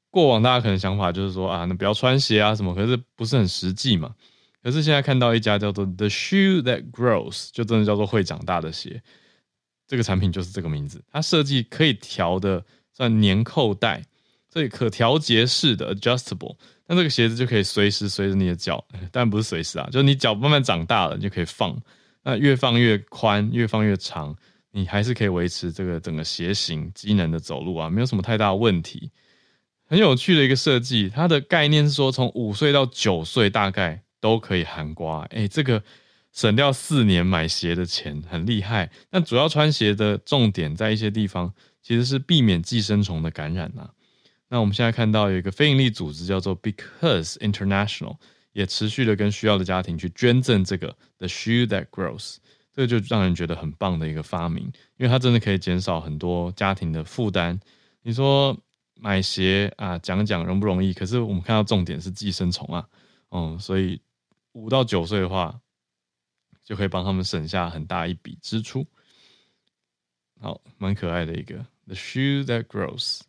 [0.09, 4.15] 过往大家可能想法就是说啊，那不要穿鞋啊什么，可是不是很实际嘛。
[4.63, 9.01] 可是现在看到一家叫做 The Shoe That Grows，就真的叫做会长大的鞋。
[9.87, 14.03] 这个产品就是这个名字，它设计可以调的算粘扣带，
[14.51, 21.79] 所以可调节式的 adjustable，那这个鞋子就可以随时随着你的脚， 但不是随时啊，就是你脚慢慢长大了，你就可以放。
[22.23, 24.35] 那越放越宽，越放越长，
[24.71, 29.09] 你还是可以维持这个整个鞋型机能的走路啊，没有什么太大问题。
[29.85, 35.21] 很有趣的一个设计，它的概念是说，从五岁到九岁大概都可以含瓜。
[35.31, 35.83] 哎，这个
[36.31, 38.89] 省掉四年买鞋的钱，很厉害。
[39.11, 43.91] 那主要穿鞋的重点在一些地方，其实是避免寄生虫的感染啊。
[44.49, 48.17] 那我们现在看到有一个非营利组织叫做 Because International。
[48.53, 50.87] 也持续的跟需要的家庭去捐赠这个
[51.19, 52.37] The Shoe That Grows，
[52.73, 54.63] 这个就让人觉得很棒的一个发明，
[54.97, 57.59] 因为它真的可以减少很多家庭的负担。
[58.01, 58.57] 你说
[58.95, 60.91] 买鞋啊，讲讲容不容易？
[60.91, 62.83] 可是我们看到重点是寄生虫啊，
[63.29, 64.01] 嗯，所以
[64.53, 65.59] 五到九岁的话，
[66.63, 68.85] 就可以帮他们省下很大一笔支出。
[70.39, 71.55] 好，蛮可爱的一个
[71.85, 73.21] The Shoe That Grows。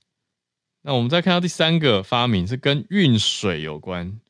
[0.83, 4.21] 那我们再看到第三个发明是跟运水有关。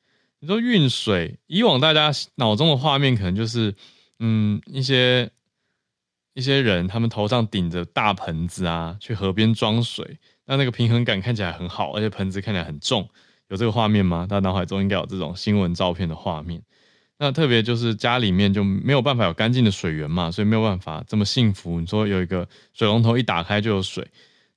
[0.40, 3.74] 你说运水，以往大家脑中的画面可能就是，
[4.20, 5.30] 嗯，一些
[6.34, 13.08] 一些人他们头上顶着大盆子啊，去河边装水，那那个平衡感看起来很好，而且盆子看起来很重，
[13.48, 14.26] 有这个画面吗？
[14.28, 16.62] 大家脑海中应该有这种新闻照片的画面。
[17.18, 21.80] 那特别就是家里面就没有办法有干净的水源嘛，所以没有办法这么幸福。
[21.80, 24.08] 你说有一个水龙头一打开就有水，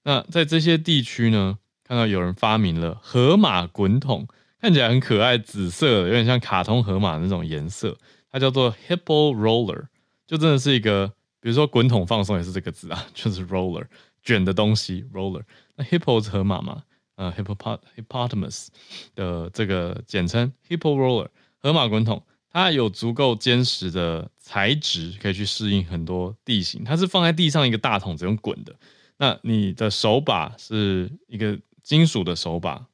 [0.03, 4.27] 那在这些地区呢，看到有人发明了河马滚筒。
[4.61, 7.97] 看起来很可爱，紫色的，有点像卡通河马那种颜色。
[8.29, 9.85] 它叫做 Hippo Roller，
[10.27, 13.83] 就真的是一个，比如说滚筒放松也是这个字啊，就是 roller
[14.21, 15.41] 卷的东西 roller。
[15.75, 16.83] 那 Hippo 是河马嘛？
[17.15, 18.67] 呃，Hippopotamus
[19.15, 26.83] 的这个简称 Hippo Roller，河马滚筒，它有足够坚实的材质，可以去适应很多地形。
[26.83, 28.75] 它是放在地上一个大桶子用滚的，
[29.17, 32.85] 那你的手把是一个金属的手把，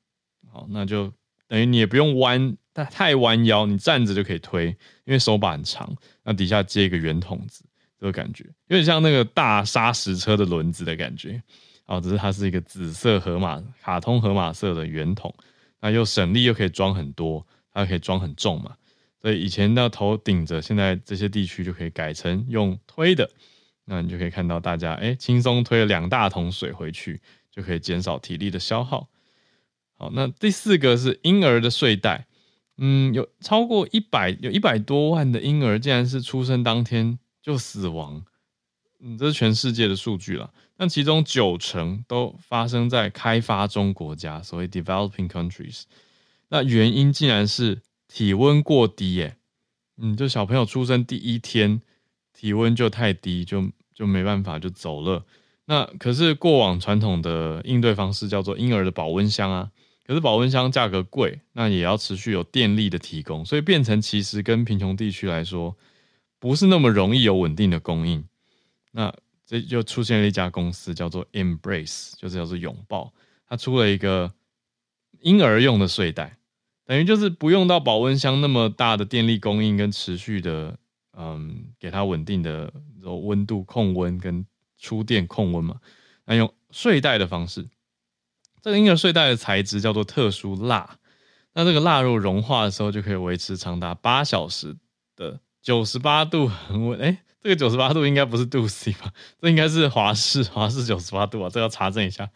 [0.51, 1.11] 好，那就。
[1.49, 4.65] 等于你也不用弯，太太弯腰，你站着就可以推，
[5.05, 5.89] 因为手把很长，
[6.23, 7.63] 那底下接一个圆筒子，
[7.97, 11.41] 这个感觉有点像那个大砂石车的轮子的感觉。
[11.85, 15.33] 哦，只是它是一个紫色河马卡通河马色的圆筒，
[15.79, 18.75] 那又省力又可以装很多，它可以装很重嘛。
[19.21, 23.29] 所以以前的头顶着，现在这些地区就可以改成用推的，
[23.85, 29.09] 那你就可以看到大家哎，轻松推了两大桶水回去，就可以减少体力的消耗。
[29.97, 32.27] 好，那第四个是婴儿的睡袋，
[32.77, 38.23] 嗯，有超过一百，有一百多万的婴儿竟然是出生当天就死亡，
[38.99, 40.53] 嗯，这是全世界的数据了。
[40.77, 45.85] 那其中九成都发生在开发中国家，所谓 developing countries。
[46.49, 49.37] 那原因竟然是体温过低耶，
[49.97, 51.81] 嗯，就小朋友出生第一天
[52.33, 55.25] 体温就太低，就就没办法就走了。
[55.65, 59.71] 那可是过往传统的应对方式叫做婴儿的保温箱啊。
[60.05, 65.75] 可是保温箱价格贵，那也要持续有电力的提供，所以变成其实跟贫穷地区来说，
[66.39, 68.23] 不是那么容易有稳定的供应。
[68.91, 69.13] 那
[69.45, 73.13] 这就出现了一家公司叫做 Embrace，就是叫做拥抱，
[73.49, 74.31] 它出了一个
[75.19, 76.37] 婴儿用的睡袋，
[76.87, 80.79] 等于就是不用到保温箱那么大的电力供应跟持续的，
[81.17, 82.73] 嗯，给它稳定的
[83.03, 84.43] 温度控温跟
[84.79, 85.75] 出电控温嘛，
[86.25, 87.67] 那用睡袋的方式。
[88.61, 90.97] 这个婴儿睡袋的材质叫做特殊蜡，
[91.53, 94.75] 那这个蜡如果融化的时候，就可以维持长达八小时
[95.15, 96.99] 的九十八度恒温。
[96.99, 99.11] 哎，这个九十八度应该不是度 C 吧？
[99.41, 102.29] 这应该是华氏，华氏九十八度啊，这要查证一下。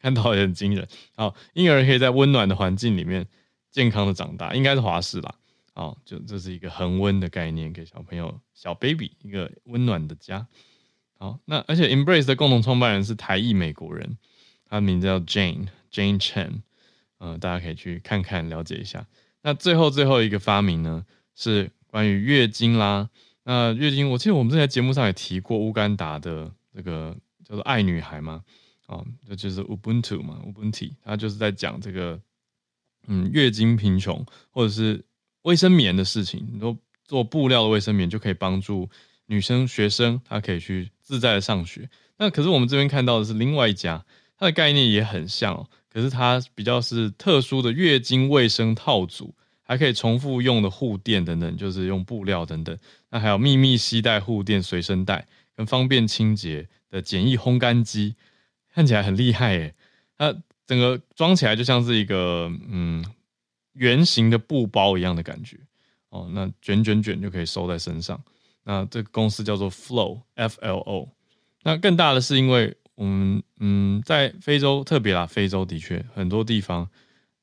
[0.00, 0.88] 看到也很惊人。
[1.14, 3.26] 好，婴儿可以在温暖的环境里面
[3.70, 5.34] 健康的长大，应该是华氏啦。
[5.72, 10.46] 好，就这是一个恒温的概念，给小朋友小 baby 一个温暖的家。
[11.18, 14.18] 好，那而且 Embrace 的共同创办人是台裔美国人。
[14.68, 16.62] 他的名字叫 Jane Jane Chen，
[17.18, 19.06] 嗯、大家可以去看看了解一下。
[19.42, 21.04] 那最后最后一个发明呢，
[21.34, 23.10] 是关于月经啦。
[23.42, 28.44] 那月经，我记得我们之前节目上也提过乌干达的这个叫做爱女孩嘛，
[28.86, 32.20] 哦，这就是 Ubuntu 嘛，Ubuntu，它就是在讲这个
[33.06, 35.04] 嗯月经贫穷或者是
[35.42, 36.46] 卫生棉的事情。
[36.52, 38.88] 你说做布料的卫生棉就可以帮助
[39.26, 41.88] 女生学生，她可以去自在的上学。
[42.18, 44.04] 那可是我们这边看到的是另外一家。
[44.36, 52.74] 它的概念也很像哦，可是它比较是特殊的月经卫生套组，还可以重复用的护垫等等，就是用布料等等。
[53.10, 58.14] 那还有秘密吸带护垫随身带，跟方便清洁的简易烘干机，
[58.72, 59.74] 看起来很厉害耶。
[60.16, 60.34] 它
[60.70, 63.04] 整个装起来就像是一个嗯
[63.72, 65.56] 圆形的布包一样的感觉
[66.10, 66.30] 哦。
[66.32, 68.22] 那卷卷卷就可以收在身上。
[68.62, 71.08] 那这个公司叫做 Flow F L O。
[71.64, 72.76] 那更大的是因为。
[72.96, 76.82] 我们嗯，在非洲特别啦，非洲的确很多地方，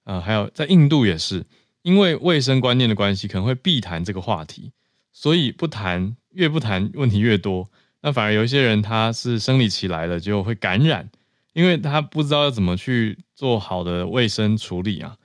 [0.03, 1.43] 啊、呃，还有在印度也是，
[1.81, 4.71] 因为卫生观念的关系，可能会避谈这个话题，
[5.11, 7.67] 所以不谈，越不谈问题越多。
[8.03, 11.09] 那反而有一些人他是生理期来了，就会感染，
[11.57, 15.17] 因为他不知道要怎么去做好的卫生处理啊，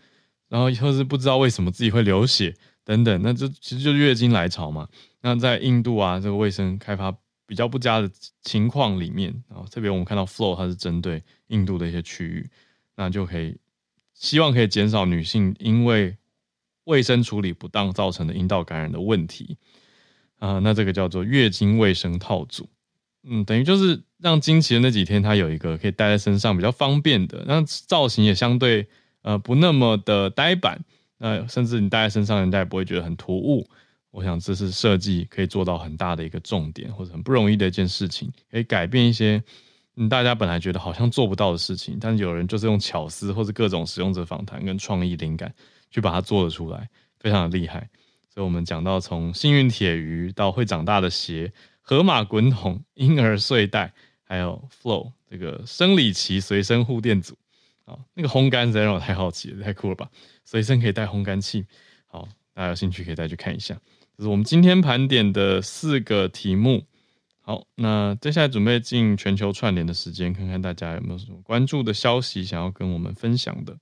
[0.48, 4.88] 然后或是不知道为什么自己会流血等等，那就其实就月经来潮嘛。
[5.20, 7.14] 那在印度啊，这个卫生开发。
[7.44, 12.48] 比较不佳的情况里面啊，特别我们看到 Flow 它是针对印度的一些区域，
[12.96, 13.58] 那就可以
[14.14, 16.16] 希望可以减少女性因为
[16.84, 19.58] 卫生处理不当造成的阴道感染的问题
[20.38, 20.60] 啊。
[20.60, 22.70] 那这个叫做月经卫生套组，
[23.24, 28.86] 嗯，等于就是让惊奇的那几天它有一个可以戴在身上比较方便的，那造型也相对
[29.22, 30.80] 呃不那么的呆板，
[31.18, 33.68] 那甚至你戴在身上人家也不会觉得很突兀。
[34.10, 39.42] 我想这是设计可以做到很大的一个重点，或者很不容易的一件事情，可以改变一些
[39.96, 45.52] 嗯大家本来觉得好像做不到的事情，但有人就是用巧思或者各种使用者访谈跟创意灵感
[45.90, 47.88] 去把它做了出来，非常的厉害。
[48.32, 53.92] 所以我们讲到从幸运铁鱼到会长大的鞋、河马滚筒、婴儿睡袋，
[54.32, 57.36] 还有 Flow 这个生理期随身护垫组
[57.84, 60.08] 啊，那个烘干实在让我太好奇了，太酷了吧！
[60.46, 61.66] 随身可以带烘干器，
[62.06, 63.78] 好，大家有兴趣可以再去看一下。
[64.16, 66.86] 这是我们今天盘点的四个题目。
[67.42, 73.76] 好，那接下来准备进全球串联的时间，看看大家有没有什么关注的消息想要跟我们分享的。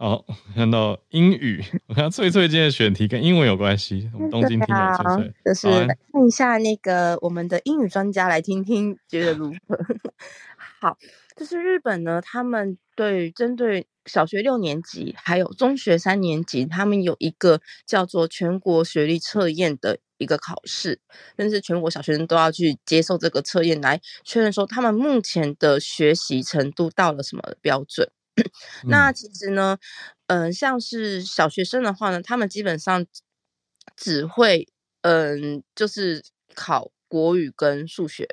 [0.00, 0.24] 好，
[0.54, 4.10] 看到英语， 我看到翠翠今天的选题跟英文有关系。
[4.14, 5.68] 我们东京听到翠翠，就是
[6.10, 9.78] 看一下那个我们的英语专家来听听，觉得如何？
[10.80, 10.96] 好，
[11.36, 13.86] 就是日本呢，他们对针对。
[14.06, 20.98] 小学六年级还有中学三年级，他们有一个叫做全国学历测验的一个考试，
[21.36, 28.10] 但是全国小学生都要去接受这个测验，来确认说他们目前的学习程度到了什么标准。
[28.86, 29.78] 嗯、那其实呢，
[30.28, 33.04] 嗯、呃，像是小学生的话呢，他们基本上
[33.96, 34.68] 只会，
[35.02, 36.22] 嗯、呃，就是
[36.54, 38.26] 考国语跟数学，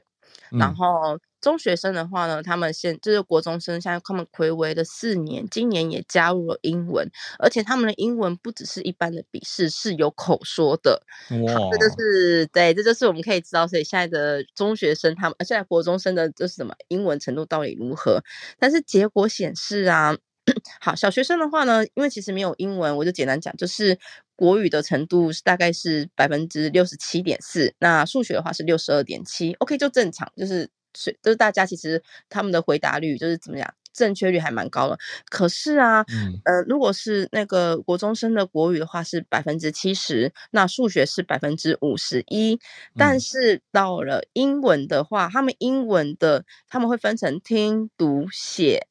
[0.57, 11.01] 然后中学生的话呢，他们现就是国中生，现在他们睽违的四年，今年也加入了英文，而且他们的英文不只是一般的笔试，是有口说的。
[11.29, 18.23] 哇，这就是对，这就是我们可以知道，所以现在的中学生他们，现在国中生的就是什么英文程度到底如何？
[18.57, 20.17] 但是结果显示啊，
[20.81, 23.97] 好，小学生的话呢，因为其实没有英文，我就简单讲，就是
[24.35, 30.67] 国语的程度是大概是百分之六十七点四，那数学的话是六十二点七，OK 就正常，就是。
[30.97, 34.97] 是，就是大家其实他们的回答率就是怎么样，正确率还蛮高的。
[35.29, 42.59] 可是啊，嗯，呃，如果是那个国中生的国语的话是百分之七十，那数学是百分之五十一。
[42.95, 48.87] 但是到了英文的话，他们英文的他们会分成听读写，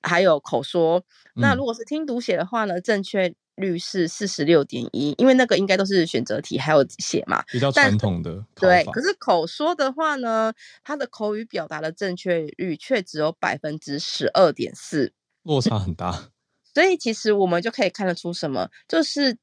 [0.00, 1.02] 还有口说。
[1.34, 3.34] 那如果是听读写的话呢，正确。
[3.58, 8.44] 率是四十六点一，因为那个应该都是选择题，还有写嘛，比较传统的。
[8.54, 10.52] 对，可是口说的话呢，
[10.82, 16.30] 他的口语表达的正确率却只有百分之十二点四，落差很大。
[16.74, 19.36] 所以其实我们就可以看得出什么，就是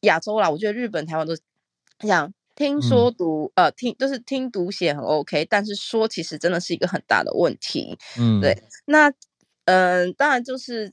[0.00, 1.36] 亚洲啦，我觉得日本、台湾都
[2.00, 7.96] 像听说读、嗯、呃听，就是听读写很 OK，但是说其实真的是一个很大的问题。
[8.18, 8.62] 嗯，对。
[8.86, 9.08] 那
[9.66, 10.92] 嗯、呃，当然就是。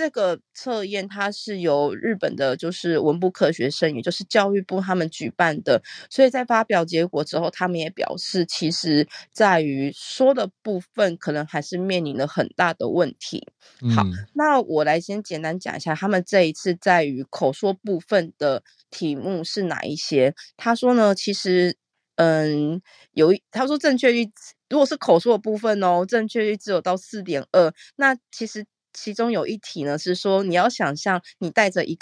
[0.00, 13.46] 这个测验它是由日本的，就是文部科学生，也就是教育部他们举办的，所以在发表结果之后，他们也表示，其实在于说的部分，可能还是面临了很大的问题。
[13.82, 20.34] 嗯、好，那我来先简单讲一下，他们这一次在于口说部分的题目是哪一些？
[20.56, 21.76] 他说呢，其实，
[22.16, 22.80] 嗯，
[23.12, 24.26] 有一他说正确率，
[24.70, 28.64] 如果是口说的部分哦，正确率只有到四点二，那其实。
[28.92, 31.98] 其中有一题呢，是说你要想象你带着一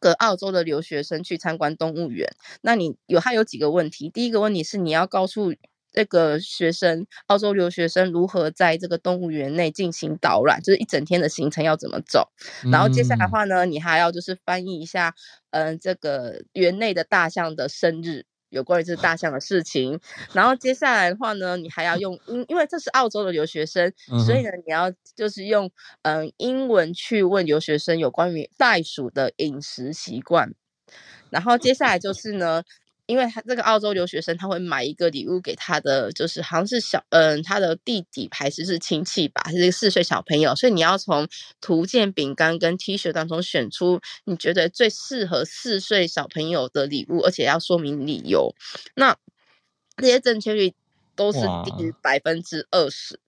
[0.00, 2.28] 个澳洲的留学生去参观动物园，
[2.62, 4.08] 那你有他有几个问题？
[4.10, 5.54] 第一个问题是你要告诉
[5.92, 12.28] 这个学生，澳洲留学生如何在这个动物园内进行导览，就是一整天的行程要怎么走。
[12.70, 15.14] 然后接下来的话呢，你还要就是翻译一下，
[15.50, 18.26] 嗯、呃，这个园内的大象的生日。
[18.56, 20.00] 有关于这大象的事情，
[20.32, 25.70] 然后接下来的话呢，你还要用英，因为这是澳洲的留学生，嗯、所以呢，你要就是用
[26.02, 30.52] 嗯、呃、英文去问留学生有关于袋鼠的饮食习惯，
[31.30, 32.62] 然后接下来就是呢。
[33.06, 41.28] 因为他这个澳洲留学生，他会买一个礼物给他的，就是好像是小嗯，他的弟弟还是是亲戚吧，是一个四岁小朋友，所以你要从
[41.60, 48.54] 图鉴、饼干跟 T 恤当中选出你觉得最适合四岁小朋友的礼物，而且要说明理由。
[48.96, 49.16] 那
[49.96, 50.74] 这些正确率
[51.14, 53.20] 都是低于百分之二十。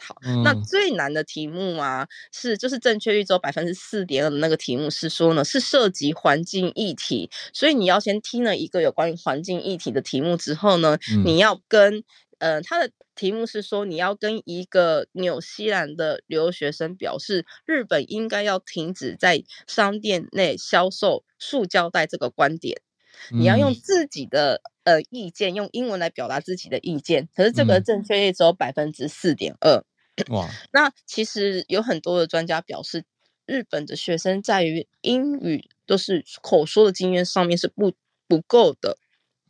[0.00, 12.04] 好，那最难的题目啊，是就是正确率只有百分之四点二的那个题目是说呢，是涉及环境议题，所以你要先听了一个有关于环境议题的题目之后呢，嗯、你要跟
[12.38, 22.82] 呃，他的题目是说你要跟一个纽西兰的留学生表示，日本应该要停止在商店内销售塑胶袋这个观点，
[23.30, 29.84] 你要用自己的呃意见，用英文来表达自己的意见，可是这个正确率只有百分之四点二。
[30.28, 33.04] 哇， 那其实有很多的专家表示，
[33.44, 37.92] 日本的学生在于英语都是口说的经验上面是不
[38.26, 38.98] 不够的。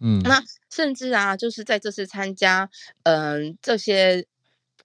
[0.01, 2.69] 嗯，那甚至啊，就是在这次参加
[3.05, 4.27] 嗯、呃、这些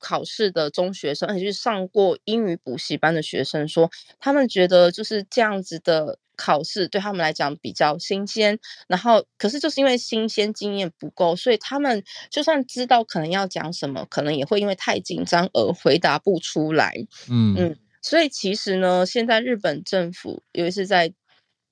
[0.01, 3.89] 考试的中学生，而且是上过英语补习班的学生说，
[4.19, 6.19] 他们觉得就是这样子的。
[6.37, 16.95] 考试对他们来讲比较新鲜，然后可是就是因为新鲜经验不够，所以他们就算知道可能要讲什么，可能也会因为太紧张而回答不出来。
[17.29, 21.13] 嗯嗯，所以其实呢，现在日本政府尤其是在。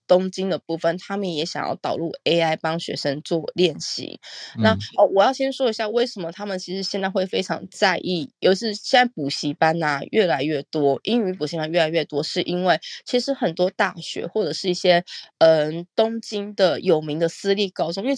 [0.10, 4.20] 东京的部分，他们也想要导入 AI 帮学生做练习。
[4.58, 15.06] 嗯、那哦，我要先说一下，为什么他们其实现在会非常在意，尤其是现在补习班呐、啊、越来越多，英语补习班越来越多，是因为其实很多大学或者是一些
[15.38, 18.16] 嗯、呃、东京的有名的私立高中，因为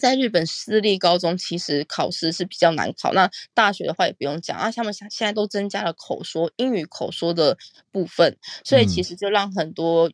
[0.00, 7.56] 在日本私立高中其实考试是比较难考，那大学的话也不用讲啊，他们现现在都增加了口说英语口说的
[7.92, 10.10] 部分，所以其实就让很多。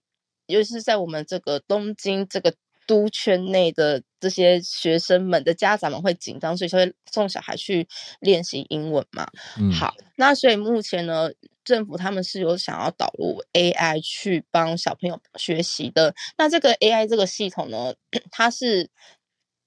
[0.50, 2.54] 尤其是在我们这个东京这个
[2.86, 7.86] 都圈内的这些学生们的家长们会紧张，所以就会送小孩去
[8.20, 9.28] 练习英文嘛。
[9.58, 11.30] 嗯、好，那所以目前呢，
[11.62, 16.14] 政府他们是有想要导入 AI 去帮小朋友学习的。
[16.36, 17.94] 那这个 AI 这个系统呢，
[18.32, 18.90] 它是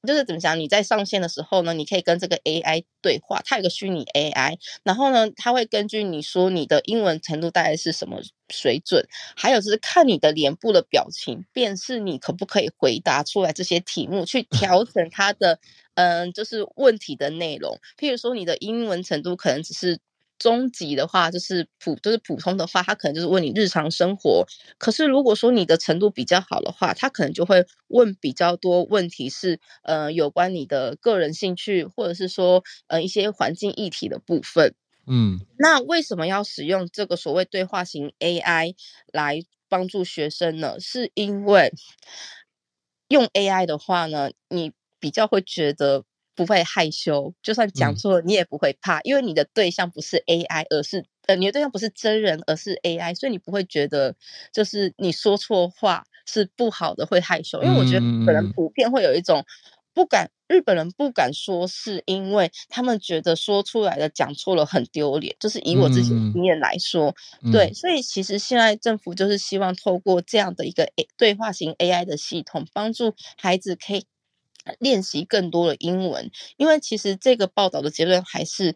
[0.07, 0.59] 就是怎么讲？
[0.59, 15.57] 你在上线的时候呢，你可以跟这个 AI 对话，它有个虚拟 AI，然后呢，它会根据你说你的英文程度大概是什么水准，还有就是看你的脸部的表情，辨识你可不可以回答出来这些题目，去调 整它的
[15.95, 17.77] 嗯，就是问题的内容。
[17.97, 19.99] 譬如说，你的英文程度可能只是。
[20.43, 24.45] 中级的话就是普，就是普通的话，他可能就是问你日常生活。
[24.77, 34.75] 可是如果说你的程度比较好的话，他可能就会问比较多问题，是呃有关你的个人兴趣，或者是说呃一些环境议题的部分。
[35.07, 38.75] 嗯，那为什么要使用这个所谓对话型 AI
[39.13, 40.77] 来帮助学生呢？
[40.77, 41.71] 是因为
[43.07, 46.03] 用 AI 的话呢，你比较会觉得。
[46.35, 54.15] 不会害羞，就算讲错了，你也不会怕，嗯，因为你的对象不是 AI，而是呃，你的对象不是真人，而是 AI，所以你不会觉得
[54.51, 57.61] 就是你说错话是不好的，会害羞。
[57.63, 59.45] 因为我觉得日本人普遍会有一种
[59.93, 65.35] 不敢，日本人不敢说，是因为他们觉得说出来的讲错了很丢脸。
[65.39, 74.05] 就是以我自己的经验来说，嗯，对，所以其实现在政府就是希望透过这样的一个 A 对话型 AI 的系统，帮助孩子可以。
[74.79, 78.75] 练习更多的英文，因为其实这个报道的结论还是，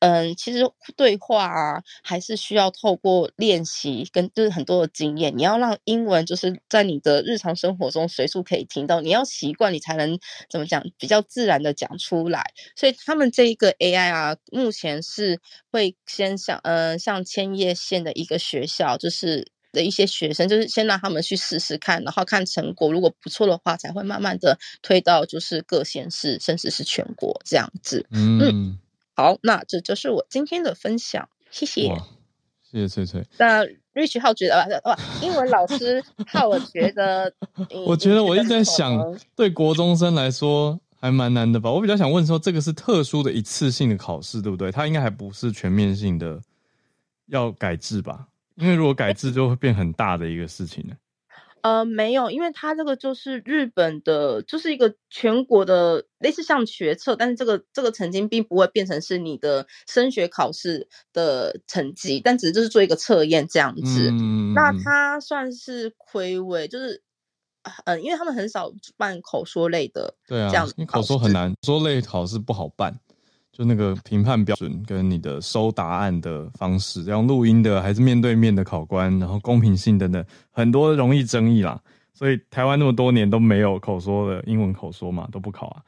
[0.00, 0.60] 嗯，其实
[0.96, 5.36] 对话啊，还是需要透过练习跟就是很多的经验。
[5.36, 10.18] 你要让英文就是在你的日常生活中随处可以听到，你要习惯，你才能
[10.50, 12.44] 怎么讲比较自然的讲出来。
[12.76, 19.50] 所以他们这一个 AI 啊，目前是会先像嗯像千叶县的一个学校，就是。
[19.76, 28.06] 的一些学生，就是先让他们去试试看，然后看成果，如果不错的话，才会慢慢的推到就是各县市，甚至是全国这样子。
[28.10, 28.78] 嗯，嗯
[29.14, 31.88] 好，那这就是我今天的分享，谢谢。
[32.68, 33.24] 谢谢翠翠。
[33.38, 33.64] 那
[33.94, 37.32] Rich 浩觉得哇，英文老师浩我觉得，
[37.86, 41.70] 我觉得 我一直在想，对国中生来说还蛮难的吧？
[41.70, 44.72] 我比较想问说，这个是特殊的一次性的考试，对不对？
[44.72, 46.40] 它应该还不是全面性的，
[47.28, 48.26] 要改制吧？
[48.56, 50.94] 因为如果改制就会变很大的一个事情呢。
[51.62, 64.10] 呃，没有，因为它这个就是日本的，就是一个全国的类似像学测，但是这个这个曾经并不会变成是你的升学考试的成绩，但只是就是做一个测验这样子。
[64.12, 67.02] 嗯，那它算是亏违，就是
[67.62, 73.00] 嗯、呃，因为他们很少办口说类的，对啊，这样子，因为口说很难，说类考试不好办。
[73.56, 81.80] 就那个评判标准跟你的收答案的方式，要用录音的还是面对面的考官，然后公平性等等，很多容易争议啦。
[82.12, 85.82] 所以台湾那么多年都没有口说的英文口说嘛，都不考啊。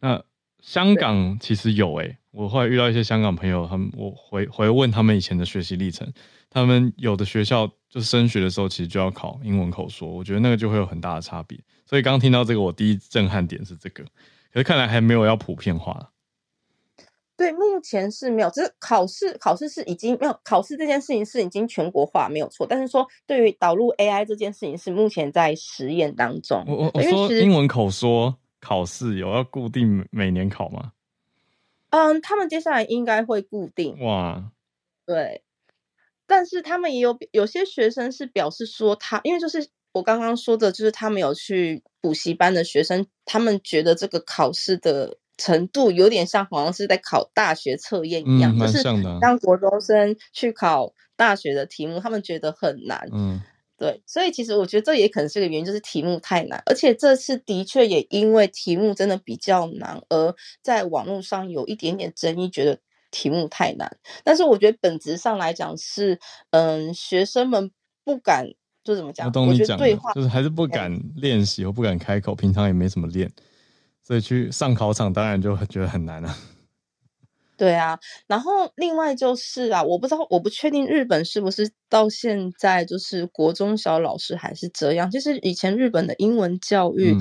[0.00, 0.20] 那
[0.60, 6.12] 香港其实有诶、欸，我后来遇到一些香港朋友，他们我回回问他们以前的学习历程，
[6.50, 11.56] 他们有的学校就是升学的时候其实就要考英文口说，我觉得那个就会有很大的差别。
[11.86, 14.02] 所以刚听到这个，我第一震撼点是这个，
[14.52, 16.11] 可是看来还没有要普遍化。
[17.34, 22.66] 对，目前是没有，只是考试，考试是已经没有考试这件事情是已经全国化，没有错。
[22.66, 26.62] 但是说对于导入 AI 这件事情是目前在实验当中。
[26.68, 30.92] 我我我说英文口说考试有要固定每年考吗？
[31.90, 33.98] 嗯，他们接下来应该会固定。
[34.00, 34.52] 哇，
[35.06, 35.42] 对，
[36.26, 45.16] 但是他们也有有些学生是表示说他，因为就是我刚刚说的，就是他们有去补习班的学生，他们觉得这个考试的。
[45.38, 48.82] 程度有点像，好像是在考大学测验一样，就是
[49.20, 53.08] 当国中生去考大学的题目，他们觉得很难。
[53.12, 53.40] 嗯，
[53.76, 62.78] 对，所以其实我觉得这也可能是个原因，就是题目太难，而且这次的确也因为题目真的比较难，而在网络上有一点点争议，觉得
[63.10, 63.96] 题目太难。
[64.22, 66.20] 但是我觉得本质上来讲是，
[66.50, 67.70] 嗯，学生们
[68.04, 68.46] 不敢，
[68.84, 69.26] 就怎么讲？
[69.26, 73.30] 我懂你讲的，就是还是不敢练习或不敢开口，平常也没怎么练。
[74.12, 76.36] 所以去上考场，当然就觉得很难了。
[77.56, 85.10] 对啊，然后另外就是啊，我不知道，我不确定日本是不是到现在就是国中小老师还是这样。
[85.10, 87.16] 其实以前日本的英文教育，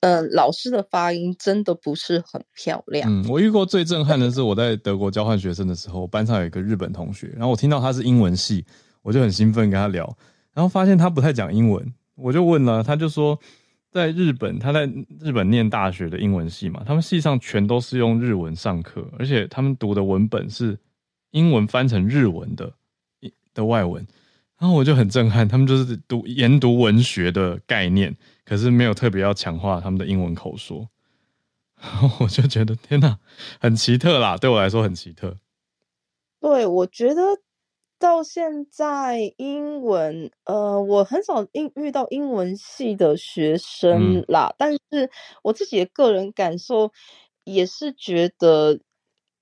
[0.00, 3.10] 嗯，呃、老师的发音真的不是很漂亮。
[3.10, 8.66] 嗯，我遇过最震撼的是我在德国交换学生的时候，班上有一个日本同学，然后我听到他是英文系，
[9.00, 10.14] 我就很兴奋跟他聊，
[10.52, 13.40] 然后发现他不太讲英文，我就问了，他就说。
[13.94, 14.86] 在日本，他在
[15.20, 20.76] 日本念大学的英文系嘛，他们系上全都是用日文上课，而且他们读的文本是
[21.30, 22.72] 英文翻成日文的
[23.54, 24.04] 的外文，
[24.58, 30.88] 然后我就很震撼，他们就是读研读文学的概念，可是没有特别要强化他们的英文口说，
[31.80, 33.18] 然后我就觉得天哪，
[33.60, 35.36] 很奇特啦，对我来说很奇特。
[36.40, 37.22] 对，我觉得。
[38.04, 45.10] 到现在英文，呃，我很少英遇到英文系的学生啦，嗯、但是
[45.42, 46.92] 我自己的个人感受
[47.44, 48.78] 也是觉得，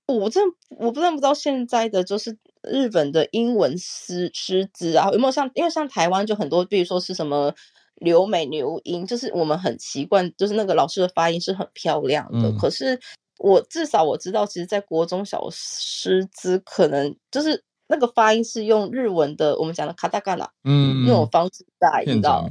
[0.06, 0.44] 我真
[0.78, 7.52] 我不知道不知道现在的就是日本的英文师师资啊，有没有像因为像台湾就很多，比如说是什么
[7.96, 12.96] 留美留英，就是我们很习惯，就是那个老师的发音是很漂亮的，嗯、可是。
[13.38, 22.48] 我至少我知道，其实，在国中小师资可能就是那个发音是用日文的，我们讲的卡塔卡纳，嗯，那种方式在，你知道？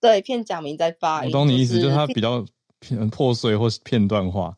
[0.00, 1.30] 对，片假名在发音。
[1.30, 2.44] 我懂你意思，就是、就是它比较
[2.80, 4.56] 片破碎或是片段化，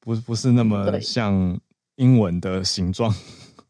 [0.00, 1.60] 不不是那么像
[1.96, 3.14] 英文的形状。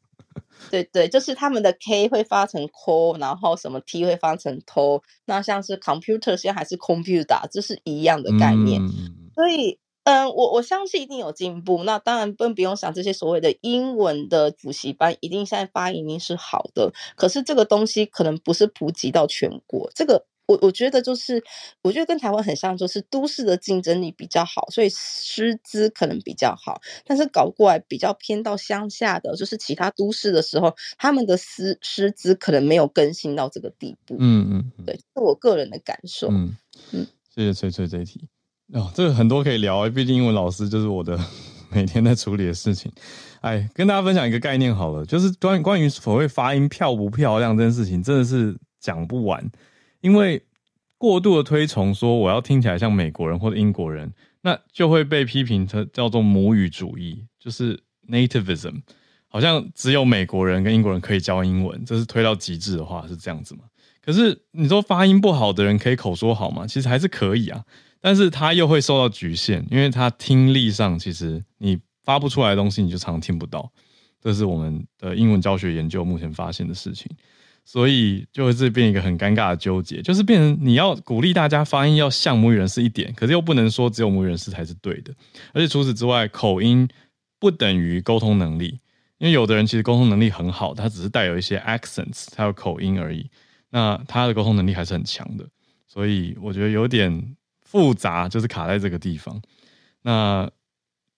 [0.70, 9.78] 对对，就是他们的 K 会发成 K，然后什么 T 会发成 to，那像是 computer 现在还是 computer，这是一样的概念，嗯、所以。
[10.04, 11.82] 嗯，我我相信一定有进步。
[11.84, 16.92] 那当然更不用想这些所谓的英文的补习班，一定现在发音一定是好的。
[17.16, 19.90] 可是这个东西可能不是普及到全国。
[19.94, 21.42] 这个我我觉得就是，
[21.80, 26.82] 我觉得跟台湾很像，就是都市的竞争力比较好，所以师资可能比较好。
[27.06, 34.16] 但是搞过来比较偏到乡下的，就是其他都市的时候，他们的师师资可能没有更新到这个地步。
[34.18, 36.28] 嗯嗯，嗯对，是我个人的感受。
[36.30, 36.54] 嗯
[36.92, 38.28] 嗯，谢谢翠翠这一题。
[38.72, 41.18] 哦，这个很多可以聊，毕竟英文老师就是我的
[41.70, 42.90] 每天在处理的事情。
[43.42, 49.50] 哎，跟大家分享一个概念好了，就是关于关于所谓发音漂不漂亮这件事情，真的是讲不完。
[50.00, 50.42] 因为
[50.96, 54.10] 过度的推崇说我要听起来像美国人或者英国人，
[54.40, 58.80] 那就会被批评成叫做母语主义，就是 nativism，
[59.28, 63.64] 好像只有美国人跟英国人可以教英文，这是推到极致的话是这样子吗？
[64.02, 66.66] 可是你说发音不好的人可以口说好吗？
[66.66, 67.62] 其实还是可以啊。
[68.04, 73.72] 但是他又会受到局限，因为他听力上其实你发不出来的东西，你就常常听不到。
[74.20, 77.10] 这是我们的英文教学研究目前发现的事情，
[77.64, 85.10] 所以就会这变一个很尴尬的纠结，就是变成你要鼓励大家发音要像母语人士一点，可是又不能说只有母语人士才是对的。
[85.54, 86.86] 而且除此之外，口音
[87.40, 88.78] 不等于沟通能力，
[89.16, 93.30] 因为有的人其实沟通能力很好，他只是带有一些 accents，他有口音而已，
[93.70, 95.48] 那他的沟通能力还是很强的。
[95.86, 97.34] 所以我觉得有点。
[97.74, 99.42] 复杂就是卡在这个地方，
[100.02, 100.48] 那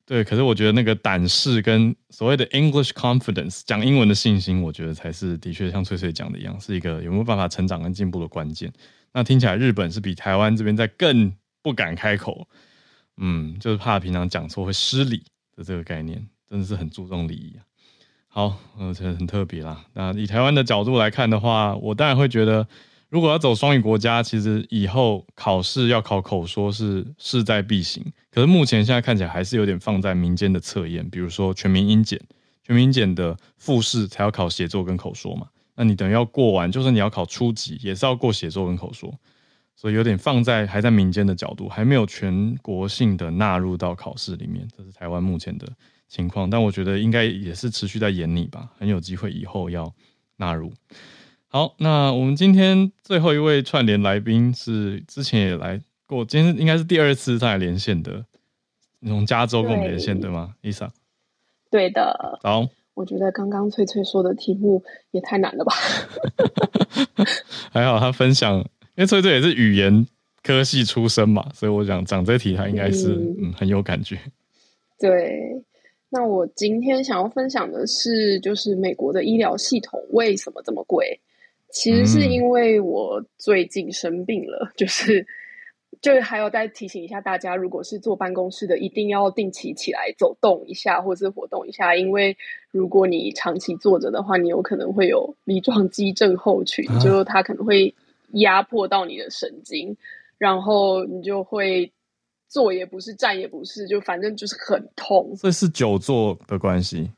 [0.06, 8.72] 对，可是我觉得那个胆识跟所谓的 English confidence 讲英文的信心，我觉得才是的确像翠翠讲的一样，是一个有没有办法成长跟进步的关键。
[9.12, 11.30] 那听起来日本是比台湾这边在更
[11.60, 12.48] 不敢开口，
[13.18, 15.22] 嗯，就是怕平常讲错会失礼
[15.54, 17.60] 的这个概念，真的是很注重礼仪啊。
[18.28, 19.84] 好，我觉得很特别啦。
[19.92, 22.66] 那以台湾的角度来看的话，我当然会觉得。
[23.08, 28.04] 如果要走双语国家，其实以后考试要考口说是势在必行。
[28.30, 32.20] 可是目前现在看起来还是有点放在民间的测验，比如说全民英检，
[32.62, 35.46] 全民英检的复试才要考写作跟口说嘛。
[35.76, 39.14] 那你等于要过完，就算你要考初级，也是要过写作跟口说。
[39.78, 44.66] 所以有点放在还在民间的角度，还没有全国性的纳入到考试里面。
[44.74, 45.68] 这是台湾目前的
[46.08, 49.92] 情况，但我觉得应该也是持续在演你吧，很有机会以后要
[50.38, 50.72] 纳入。
[51.56, 58.26] 好，那我们今天最后一位串联来宾是之前也来过，今天应该是第二次再来连线的，
[59.06, 60.90] 从加州跟我们连线对，吗？Lisa，
[61.70, 62.38] 对的。
[62.42, 65.72] 好，我觉得刚刚翠翠说的题目也太难了吧？
[67.72, 70.06] 还好他分享，因为翠翠也是语言
[70.42, 74.18] 科系出身嘛，所以我想讲这题他应该是嗯，嗯很有感觉。
[74.98, 75.40] 对。
[76.10, 81.18] 那我今天想要分享的是，就是美国的医疗系统为什么这么贵？
[81.76, 85.26] 其实是因为我最近生病了，就是，
[86.00, 92.34] 就还要再提醒一下大家，如果是坐办公室的，一定要定期起来走动一下，或是活动一下，因为
[92.70, 97.94] 如果你长期坐着的话，你有可能会有梨状肌症候群，啊、就是它可能会
[98.32, 99.94] 压迫到你的神经，
[100.38, 101.92] 然后你就会。
[102.48, 105.34] 坐也不是，站也不是，就反正就是很痛。
[105.36, 107.10] 这是久坐的关系。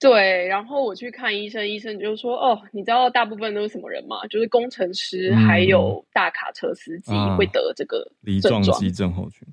[0.00, 4.26] 对，然后我去看医生，医生就说：“哦，你知道大部分都是什么人吗？
[4.28, 9.46] 就是工程师，还有大卡车司机会得这个梨状肌症候群。”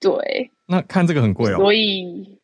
[0.00, 1.56] 对，那看这个很贵哦。
[1.56, 2.38] 所以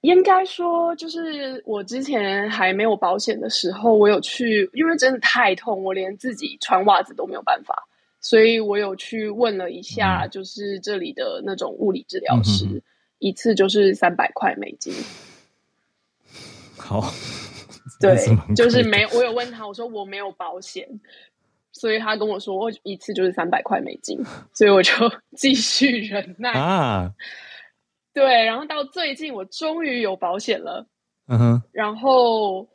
[0.00, 7.86] 应该说，就是我之前还没有保险的时候，我有去，因为真的太痛，我连自己穿袜子都没有办法。
[8.20, 12.82] 所以我有去问了一下，就是这里的那种物理治疗师，嗯、
[13.22, 14.92] 一次就是三百块美金。
[16.76, 17.00] 好，
[18.00, 18.16] 对，
[18.56, 20.88] 就是没，我有问他，我说我没有保险，
[21.70, 24.18] 所以他跟我说我一次就是三百块美金，
[24.52, 24.92] 所以我就
[25.38, 27.12] 继续忍耐啊。
[28.12, 30.84] 对，然后到最近我终于有保险了，
[31.28, 32.68] 嗯哼，然后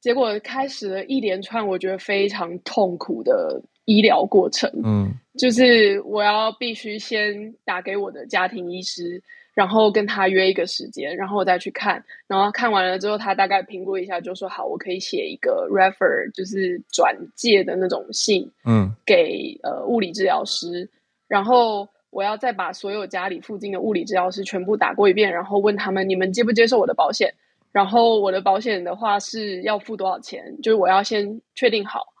[0.00, 4.68] 结果开始了一连串我觉得非常痛苦的医疗过程。
[4.82, 9.22] 嗯，就是我要必须先打给我的家庭医师。
[9.54, 20.88] 然后跟他约一个时间，然后我再去看，然后看完了之后，他大概评估一下，就说好，我可以写一个 refer，就是转介的那种信，嗯，给呃物理治疗师，
[21.28, 27.34] 然后我要再把所有家里附近的物理治疗师全部打过一遍，然后问他们你们接不接受我的保险，
[27.72, 32.11] 然后我的保险的话是要付多少钱，就是我要先确定好。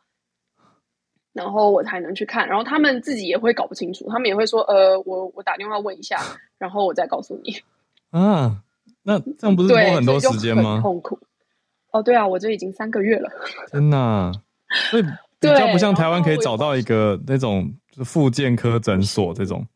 [1.32, 6.18] 然后我才能去看，然后他们自己也会搞不清楚，他们也会说，呃，我我打电话问一下，
[6.58, 7.56] 然后我再告诉你。
[8.10, 8.62] 啊，
[9.02, 10.80] 那这样不是拖很多时间吗？
[10.82, 11.18] 痛苦。
[11.90, 13.30] 哦，对啊，我这已经三个月了。
[13.72, 14.32] 真的啊，
[14.90, 17.74] 所以比较不像台湾可以找到一个那种
[18.04, 19.66] 复健科诊所这种，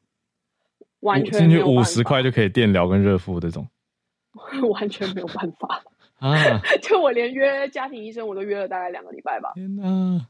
[1.00, 3.66] 完全进去五十块就可以电疗跟热敷这种，
[4.72, 5.82] 完全没有办法
[6.18, 6.60] 啊！
[6.80, 9.52] 就我连约家庭医生我都约了大概两个礼拜吧。
[9.54, 10.26] 天哪！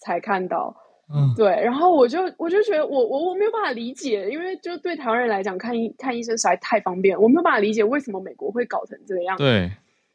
[0.00, 0.74] 才看到，
[1.14, 9.44] 嗯，对，然后我就我就觉得我我我没有办法理解，因为就对台湾人来讲，看医看医生实在太方便，我没有办法理解为什么美国会搞成这个样子。
[9.44, 9.70] 对，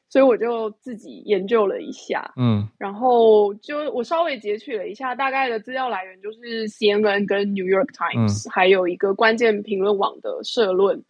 [0.10, 11.04] 所以我就自己研究了一下，嗯，然后就我稍微截取了一下大概的资料来源，就是 CNN 跟 New York Times，嗯，还有一个关键评论网的社论。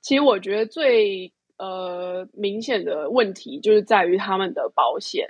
[0.00, 5.28] 其实我觉得最呃明显的问题就是在于他们的保险。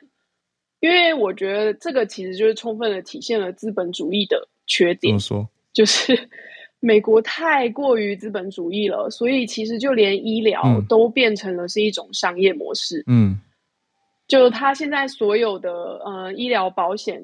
[0.83, 5.17] 因为我觉得这个其实就是充分的体现了资本主义的缺点。
[5.17, 5.49] 怎么说？
[5.73, 6.29] 就是
[6.81, 13.05] 美国太过于资本主义了，所以其实就连医疗都变成了是一种商业模式。
[13.07, 13.41] 嗯，
[14.27, 15.71] 就他现在所有的
[16.05, 17.23] 呃医疗保险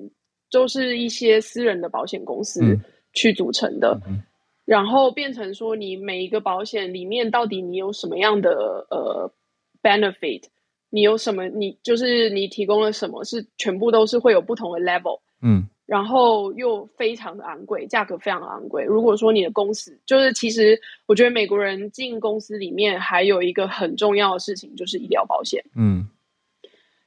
[0.53, 2.79] 都是一些私人的保险公司
[3.13, 4.23] 去组成的，嗯，
[4.65, 9.33] 然后变成说你每一个保险里面到底你有什么样的呃
[9.83, 10.45] benefit。
[10.91, 11.47] 你有什么？
[11.49, 13.22] 你就是你提供了什么？
[13.24, 18.84] 是全部都是会有不同的 level，嗯，然后又非常的昂贵，价格非常昂贵。
[18.84, 26.09] 如果说你的公司就是，其实我觉得美国人进公司里面还有一个很重要的事情就是医疗保险，嗯，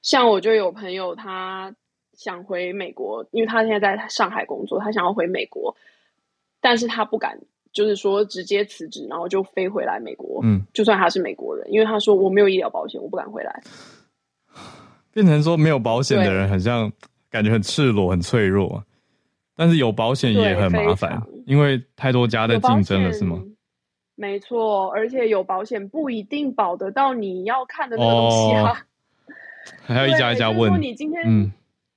[0.02, 1.76] 像我就有朋友他
[2.14, 5.76] 想回美国，因为他现在在上海工作，他想要回美国，
[6.60, 7.40] 但是他不敢。
[7.74, 10.42] 就是说，直接辞职，然后就飞回来美国。
[10.44, 13.64] 嗯，就算他是美国人，因为他说我没有医疗保险，我不敢回来。
[15.14, 16.92] 变成说没有保险的人，很像
[17.30, 18.84] 感觉很赤裸、很脆弱。
[19.56, 23.42] 但是有保险也很麻烦，因为太多家在竞争了，是吗？
[24.16, 28.72] 没错，而且有保险不一定保得到你要看的那个东西啊。
[28.72, 28.76] 哦、
[29.84, 30.70] 还要一家一家问。
[30.70, 31.52] 就是、你今天，嗯，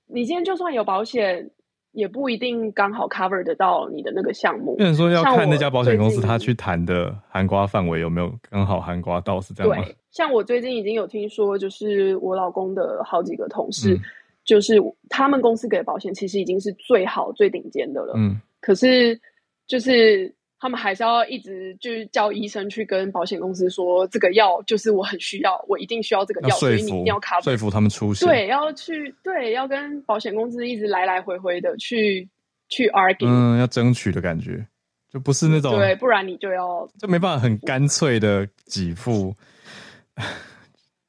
[0.07, 1.51] 你今天就算有保险。
[1.95, 4.77] 也不一定刚好 cover 得到你的那个项目。
[4.77, 9.83] 变成说要看那家保险公司他去谈的含瓜范围有没有刚好含瓜到，是这样吗？
[9.83, 14.01] 对，像我最近已经有听说，就是我老公的好几个同事，嗯、
[14.45, 14.75] 就是
[15.09, 18.13] 他们公司给的保险其实已经是最好最顶尖的了。
[18.17, 19.19] 嗯，可是
[19.67, 20.35] 就是。
[20.61, 28.27] 他们还是要一直就是叫医生去跟保险公司说，这个药就是我很需要，我一定需要这个药，所以你一定要说服他们出险。
[28.27, 32.27] 对，要去对，要跟保险公司一直来来回回的去
[32.71, 34.67] 去 argue，嗯，要争取的感觉，
[35.13, 39.35] 就不是那种对，不然你就要就没办法很干脆的给付，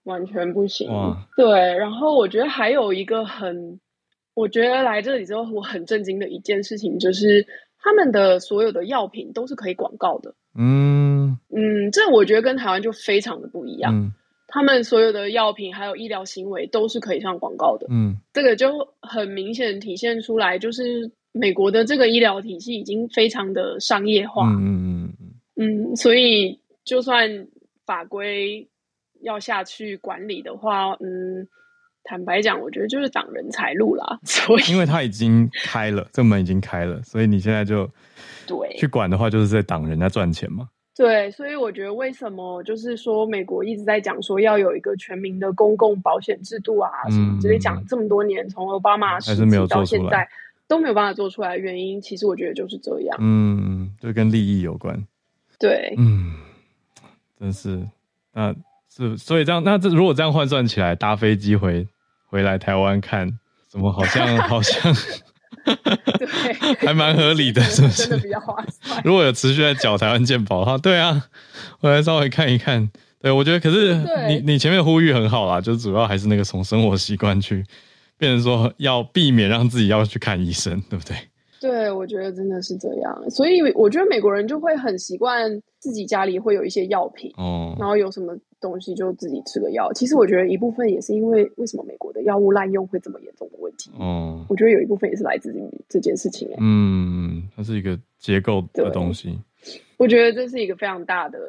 [0.03, 0.89] 完全不行。
[1.37, 3.79] 对，然后我觉得还有一个很，
[4.33, 7.47] 我觉得来这里之后我很震惊的一件事情就是。
[7.85, 11.37] 他们的所有的药品都是可以广告的，嗯。
[11.49, 13.93] 嗯，这我觉得跟台湾就非常的不一样。
[13.93, 14.11] 嗯，
[14.47, 27.47] 他们所有的药品还有医疗行为都是可以上广告的，嗯，这个就很明显体现出来，就是美国的这个医疗体系已经非常的商业化，嗯嗯嗯嗯，所以就算
[27.85, 28.67] 法规
[29.21, 31.47] 要下去管理的话，嗯。
[32.05, 34.19] 坦白讲，我觉得就是挡人财路啦。
[34.23, 37.89] 所以，因为他已经开了，这门已经开了，所以你现在就
[38.47, 40.69] 对去管的话，就是在挡人家赚钱嘛。
[40.95, 50.25] 对，所以我觉得为什么就是说美国一直在讲说要有一个全民的公共保险制度啊，什么之类讲这么多年，从奥巴马时期到现在
[50.69, 51.57] 都没有办法做出来。
[51.57, 53.17] 原因其实我觉得就是这样。
[53.19, 55.05] 嗯，就跟利益有关。
[55.59, 56.33] 对，嗯，
[57.37, 57.85] 真是
[58.33, 58.55] 那
[58.89, 61.85] 是所以这样，那这如果这样换算起来，搭飞机回。
[62.35, 63.31] 回来台湾看，
[63.69, 64.93] 怎么好像 好像，
[65.63, 68.09] 对，还蛮合理 的，是不是？
[68.09, 69.01] 真的比较划算。
[69.05, 71.27] 如果有持续在缴台湾健保的话，对啊，
[71.79, 72.89] 我来稍微看一看。
[73.21, 73.95] 对，我觉得，可是
[74.27, 77.63] 你你前面呼吁很好啦，就主要还是那个从生活习惯去，
[78.17, 81.15] 变成说要避免让自己要去看医生，对不对？
[81.61, 89.93] 对，我觉得真的是这样，所以我觉得美国人就会很习惯自己家里会有一些药品，哦，然后有什么东西就自己吃个药。
[89.93, 96.49] 其实我觉得一部分也是因为为什么美国的药物滥用会这么严重的问题，嗯，我觉得有一部分也是来自于这件事情。
[96.59, 99.39] 嗯，它是一个结构的东西。
[99.97, 101.39] 我觉得这是一个非常大的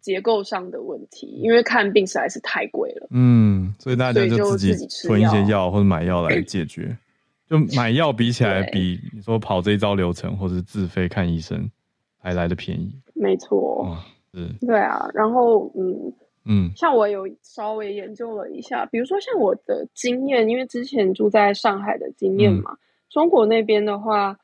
[0.00, 3.08] 结构上的问题，因为看病实在是太贵了。
[3.10, 6.96] 嗯，所以大家就自己囤一些药或者买药来解决。
[7.48, 11.68] 就买药比起来，比你说跑这一招流程或者自费看医生
[12.16, 12.94] 还来得便宜。
[13.12, 13.98] 没错，哇，
[14.32, 15.10] 是，对啊。
[15.12, 16.12] 然后，嗯
[16.50, 22.78] 嗯，像我有稍微研究了一下，比如说像我的经验，因为之前住在上海的经验嘛，嗯、
[23.08, 24.36] 中国那边的话，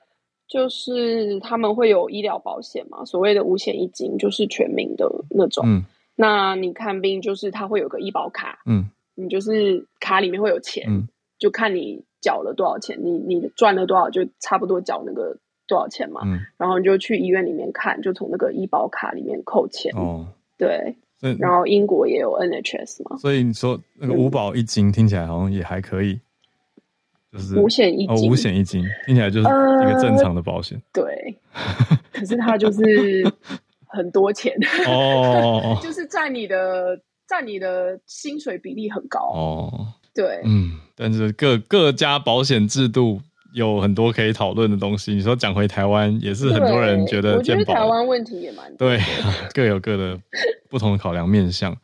[0.46, 5.64] 就是他们会有医疗保险嘛，所谓的五险一金，就是全民的那种。
[5.66, 5.84] 嗯，
[6.14, 12.04] 那你看病就是他会有个医保卡，嗯，你就是卡里面会有钱，嗯，就看你。
[12.18, 12.98] 缴了多少钱？
[13.04, 14.10] 你你赚了多少？
[14.10, 15.36] 就差不多缴那个
[15.68, 16.22] 多少钱嘛。
[16.24, 19.92] 嗯，然后你就去医院里面看，就从那个医保卡里面扣钱。
[19.94, 20.26] 哦，
[20.58, 20.96] 对。
[21.20, 23.16] 然后英国也有 NHS 嘛。
[23.16, 26.18] 所以你说那个五保一金听起来好像也还可以，
[27.32, 28.10] 就是五险一金。
[28.10, 30.76] 哦，五险一金听起来就是一个正常的保险。
[30.78, 31.36] 呃，对。
[32.12, 33.30] 可是它就是
[33.86, 34.52] 很多钱
[34.86, 39.86] 哦， 就是占你的占你的薪水比例很高哦。
[40.14, 43.20] 对，嗯，但是各各家保险制度
[43.56, 45.14] 有很多可以讨论的东西。
[45.14, 48.86] 你说讲回台湾，也是很多人觉得，我觉得台湾问题也蛮多。
[48.86, 49.00] 对，
[49.54, 50.20] 各有各的
[50.68, 51.74] 不同的考量面向。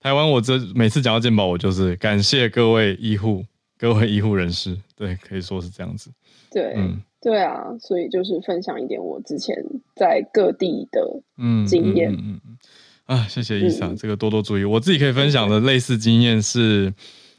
[0.00, 3.44] 台湾，我这每次讲到健保，我就是感谢各位医护，
[3.78, 4.76] 各位医护人士。
[4.96, 6.10] 对，可以说是这样子。
[6.50, 9.54] 对，嗯，对啊，所以就是分享一点我之前
[9.94, 11.22] 在各地的
[11.68, 12.10] 经验。
[12.10, 14.64] 嗯嗯，嗯，嗯啊，谢谢伊莎，这个多多注意。
[14.64, 16.92] 我自己可以分享的类似经验是。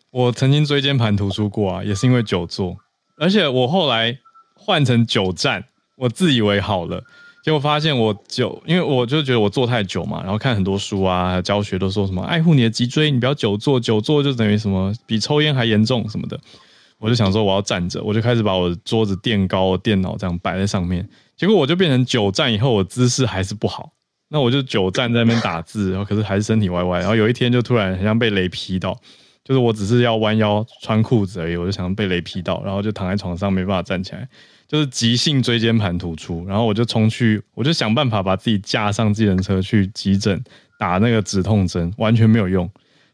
[0.10, 2.76] 我曾经椎间盘突出过啊，也是因为久坐，
[3.18, 4.18] 而且我后来
[4.54, 5.64] 换成久站，
[5.96, 7.04] 我自以为好了，
[7.44, 16.40] 结果发现我久，因为我就觉得我坐太久嘛，然后看很多书啊，教学都说什么爱护你的脊椎，你不要久坐，久坐就等于什么比抽烟还严重什么的，
[17.00, 23.94] 我就想说我要站着，我就开始把我的桌子垫高，电脑这样摆在上面，结果我就变成久站以后，我姿势还是不好，
[24.30, 29.00] 那我就久站在那边打字，然后可是还是身体歪歪，然后有一天就突然很像被雷劈到。
[29.48, 34.28] 就是我只是要弯腰穿裤子而已，我就想被雷劈到，然后就躺在床上没办法站起来，
[34.68, 40.44] 就是急性椎间盘突出，然后我就冲去，我就想办法把自己架上自行车去急诊
[40.78, 42.66] 打那个止痛针，完全没有用，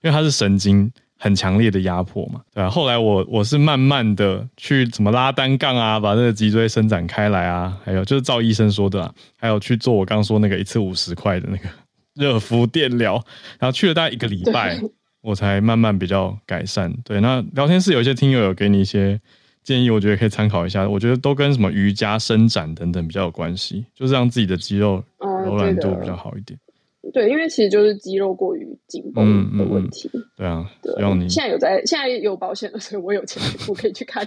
[0.02, 2.68] 因为它是神经很强烈的压迫嘛，对吧？
[2.68, 11.70] 后来我我是慢慢的去怎么拉单杠啊，把那个脊椎伸展开来啊，还有就是照医生说的啊，还有去做我刚刚说那个一次五十块的那个
[12.16, 13.24] 热敷电疗，
[13.60, 14.82] 然后去了大概一个礼拜。
[15.24, 16.94] 我才慢慢比较改善。
[17.04, 19.20] 对，那聊天室有一些听友有给你一些
[19.64, 20.88] 建议，我觉得可以参考一下。
[20.88, 25.02] 我觉得都跟什么瑜伽、伸展等等比较有关系，就是让自己的肌肉
[25.46, 26.60] 柔软度比较好一点。
[26.68, 26.73] 嗯
[27.12, 30.10] 对，因为其实就是肌肉过于紧绷的问题。
[30.14, 30.96] 嗯嗯、对啊，对。
[30.96, 34.26] 希望你现在有在，现在有保险了，所以我有钱，我可以去看，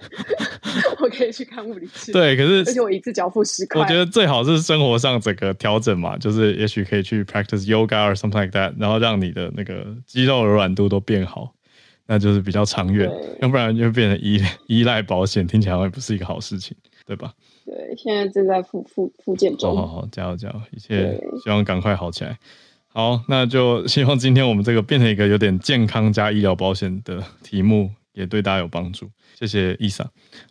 [1.00, 2.20] 我可以去看物理治疗。
[2.20, 3.80] 对，可是而且我一次交付十块。
[3.80, 11.54] 我觉得最好是生活上整个调整嘛，就是也许可以去 practice yoga or something like that，然后让你的那个肌肉柔软度都变好，
[12.06, 13.10] 那就是比较长远。
[13.40, 17.32] 要不然就变成依依赖保险，听起来好像也不是一个好事情，对吧？
[17.64, 19.74] 对，现在正在复复复健中。
[19.74, 22.38] 好好好，加油加油，一切希望赶快好起来。
[22.96, 29.10] 好，那就希望今天我们这个变成一个有点健康加医疗保险的题目，也对大家有帮助。
[29.38, 30.02] 谢谢伊莎。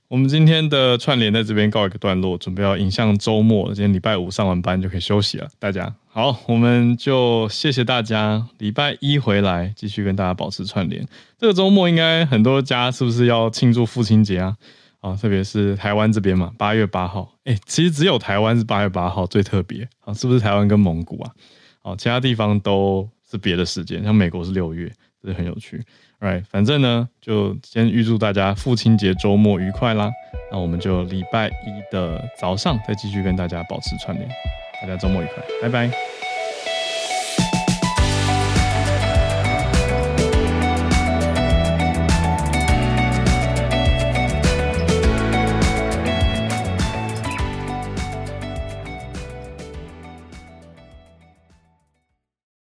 [0.07, 3.73] 我们今天的串联在这边告一个段落，准备要迎向周末了。
[3.73, 5.49] 今天礼拜五上完班就可以休息了。
[5.57, 8.47] 大家好，我们就谢谢大家。
[8.59, 11.03] 礼拜一回来继续跟大家保持串联。
[11.39, 14.55] 这个周末应该很多家是不是要庆祝父亲节啊？
[14.99, 17.33] 啊，特别是台湾这边嘛，八月八号。
[17.45, 21.31] 哎，其实只有台湾是八月八号最特别啊，是不是台湾跟蒙古啊？
[21.85, 24.91] 哦，其他地方都是别的时间，像美国是六月，
[25.23, 25.79] 这很有趣。
[26.19, 30.11] Right，反正呢，就先预祝大家父亲节周末愉快啦。
[30.51, 34.27] 那我们就礼拜一的早上再继续跟大家保持串联，
[34.81, 36.14] 大家周末愉快，拜拜。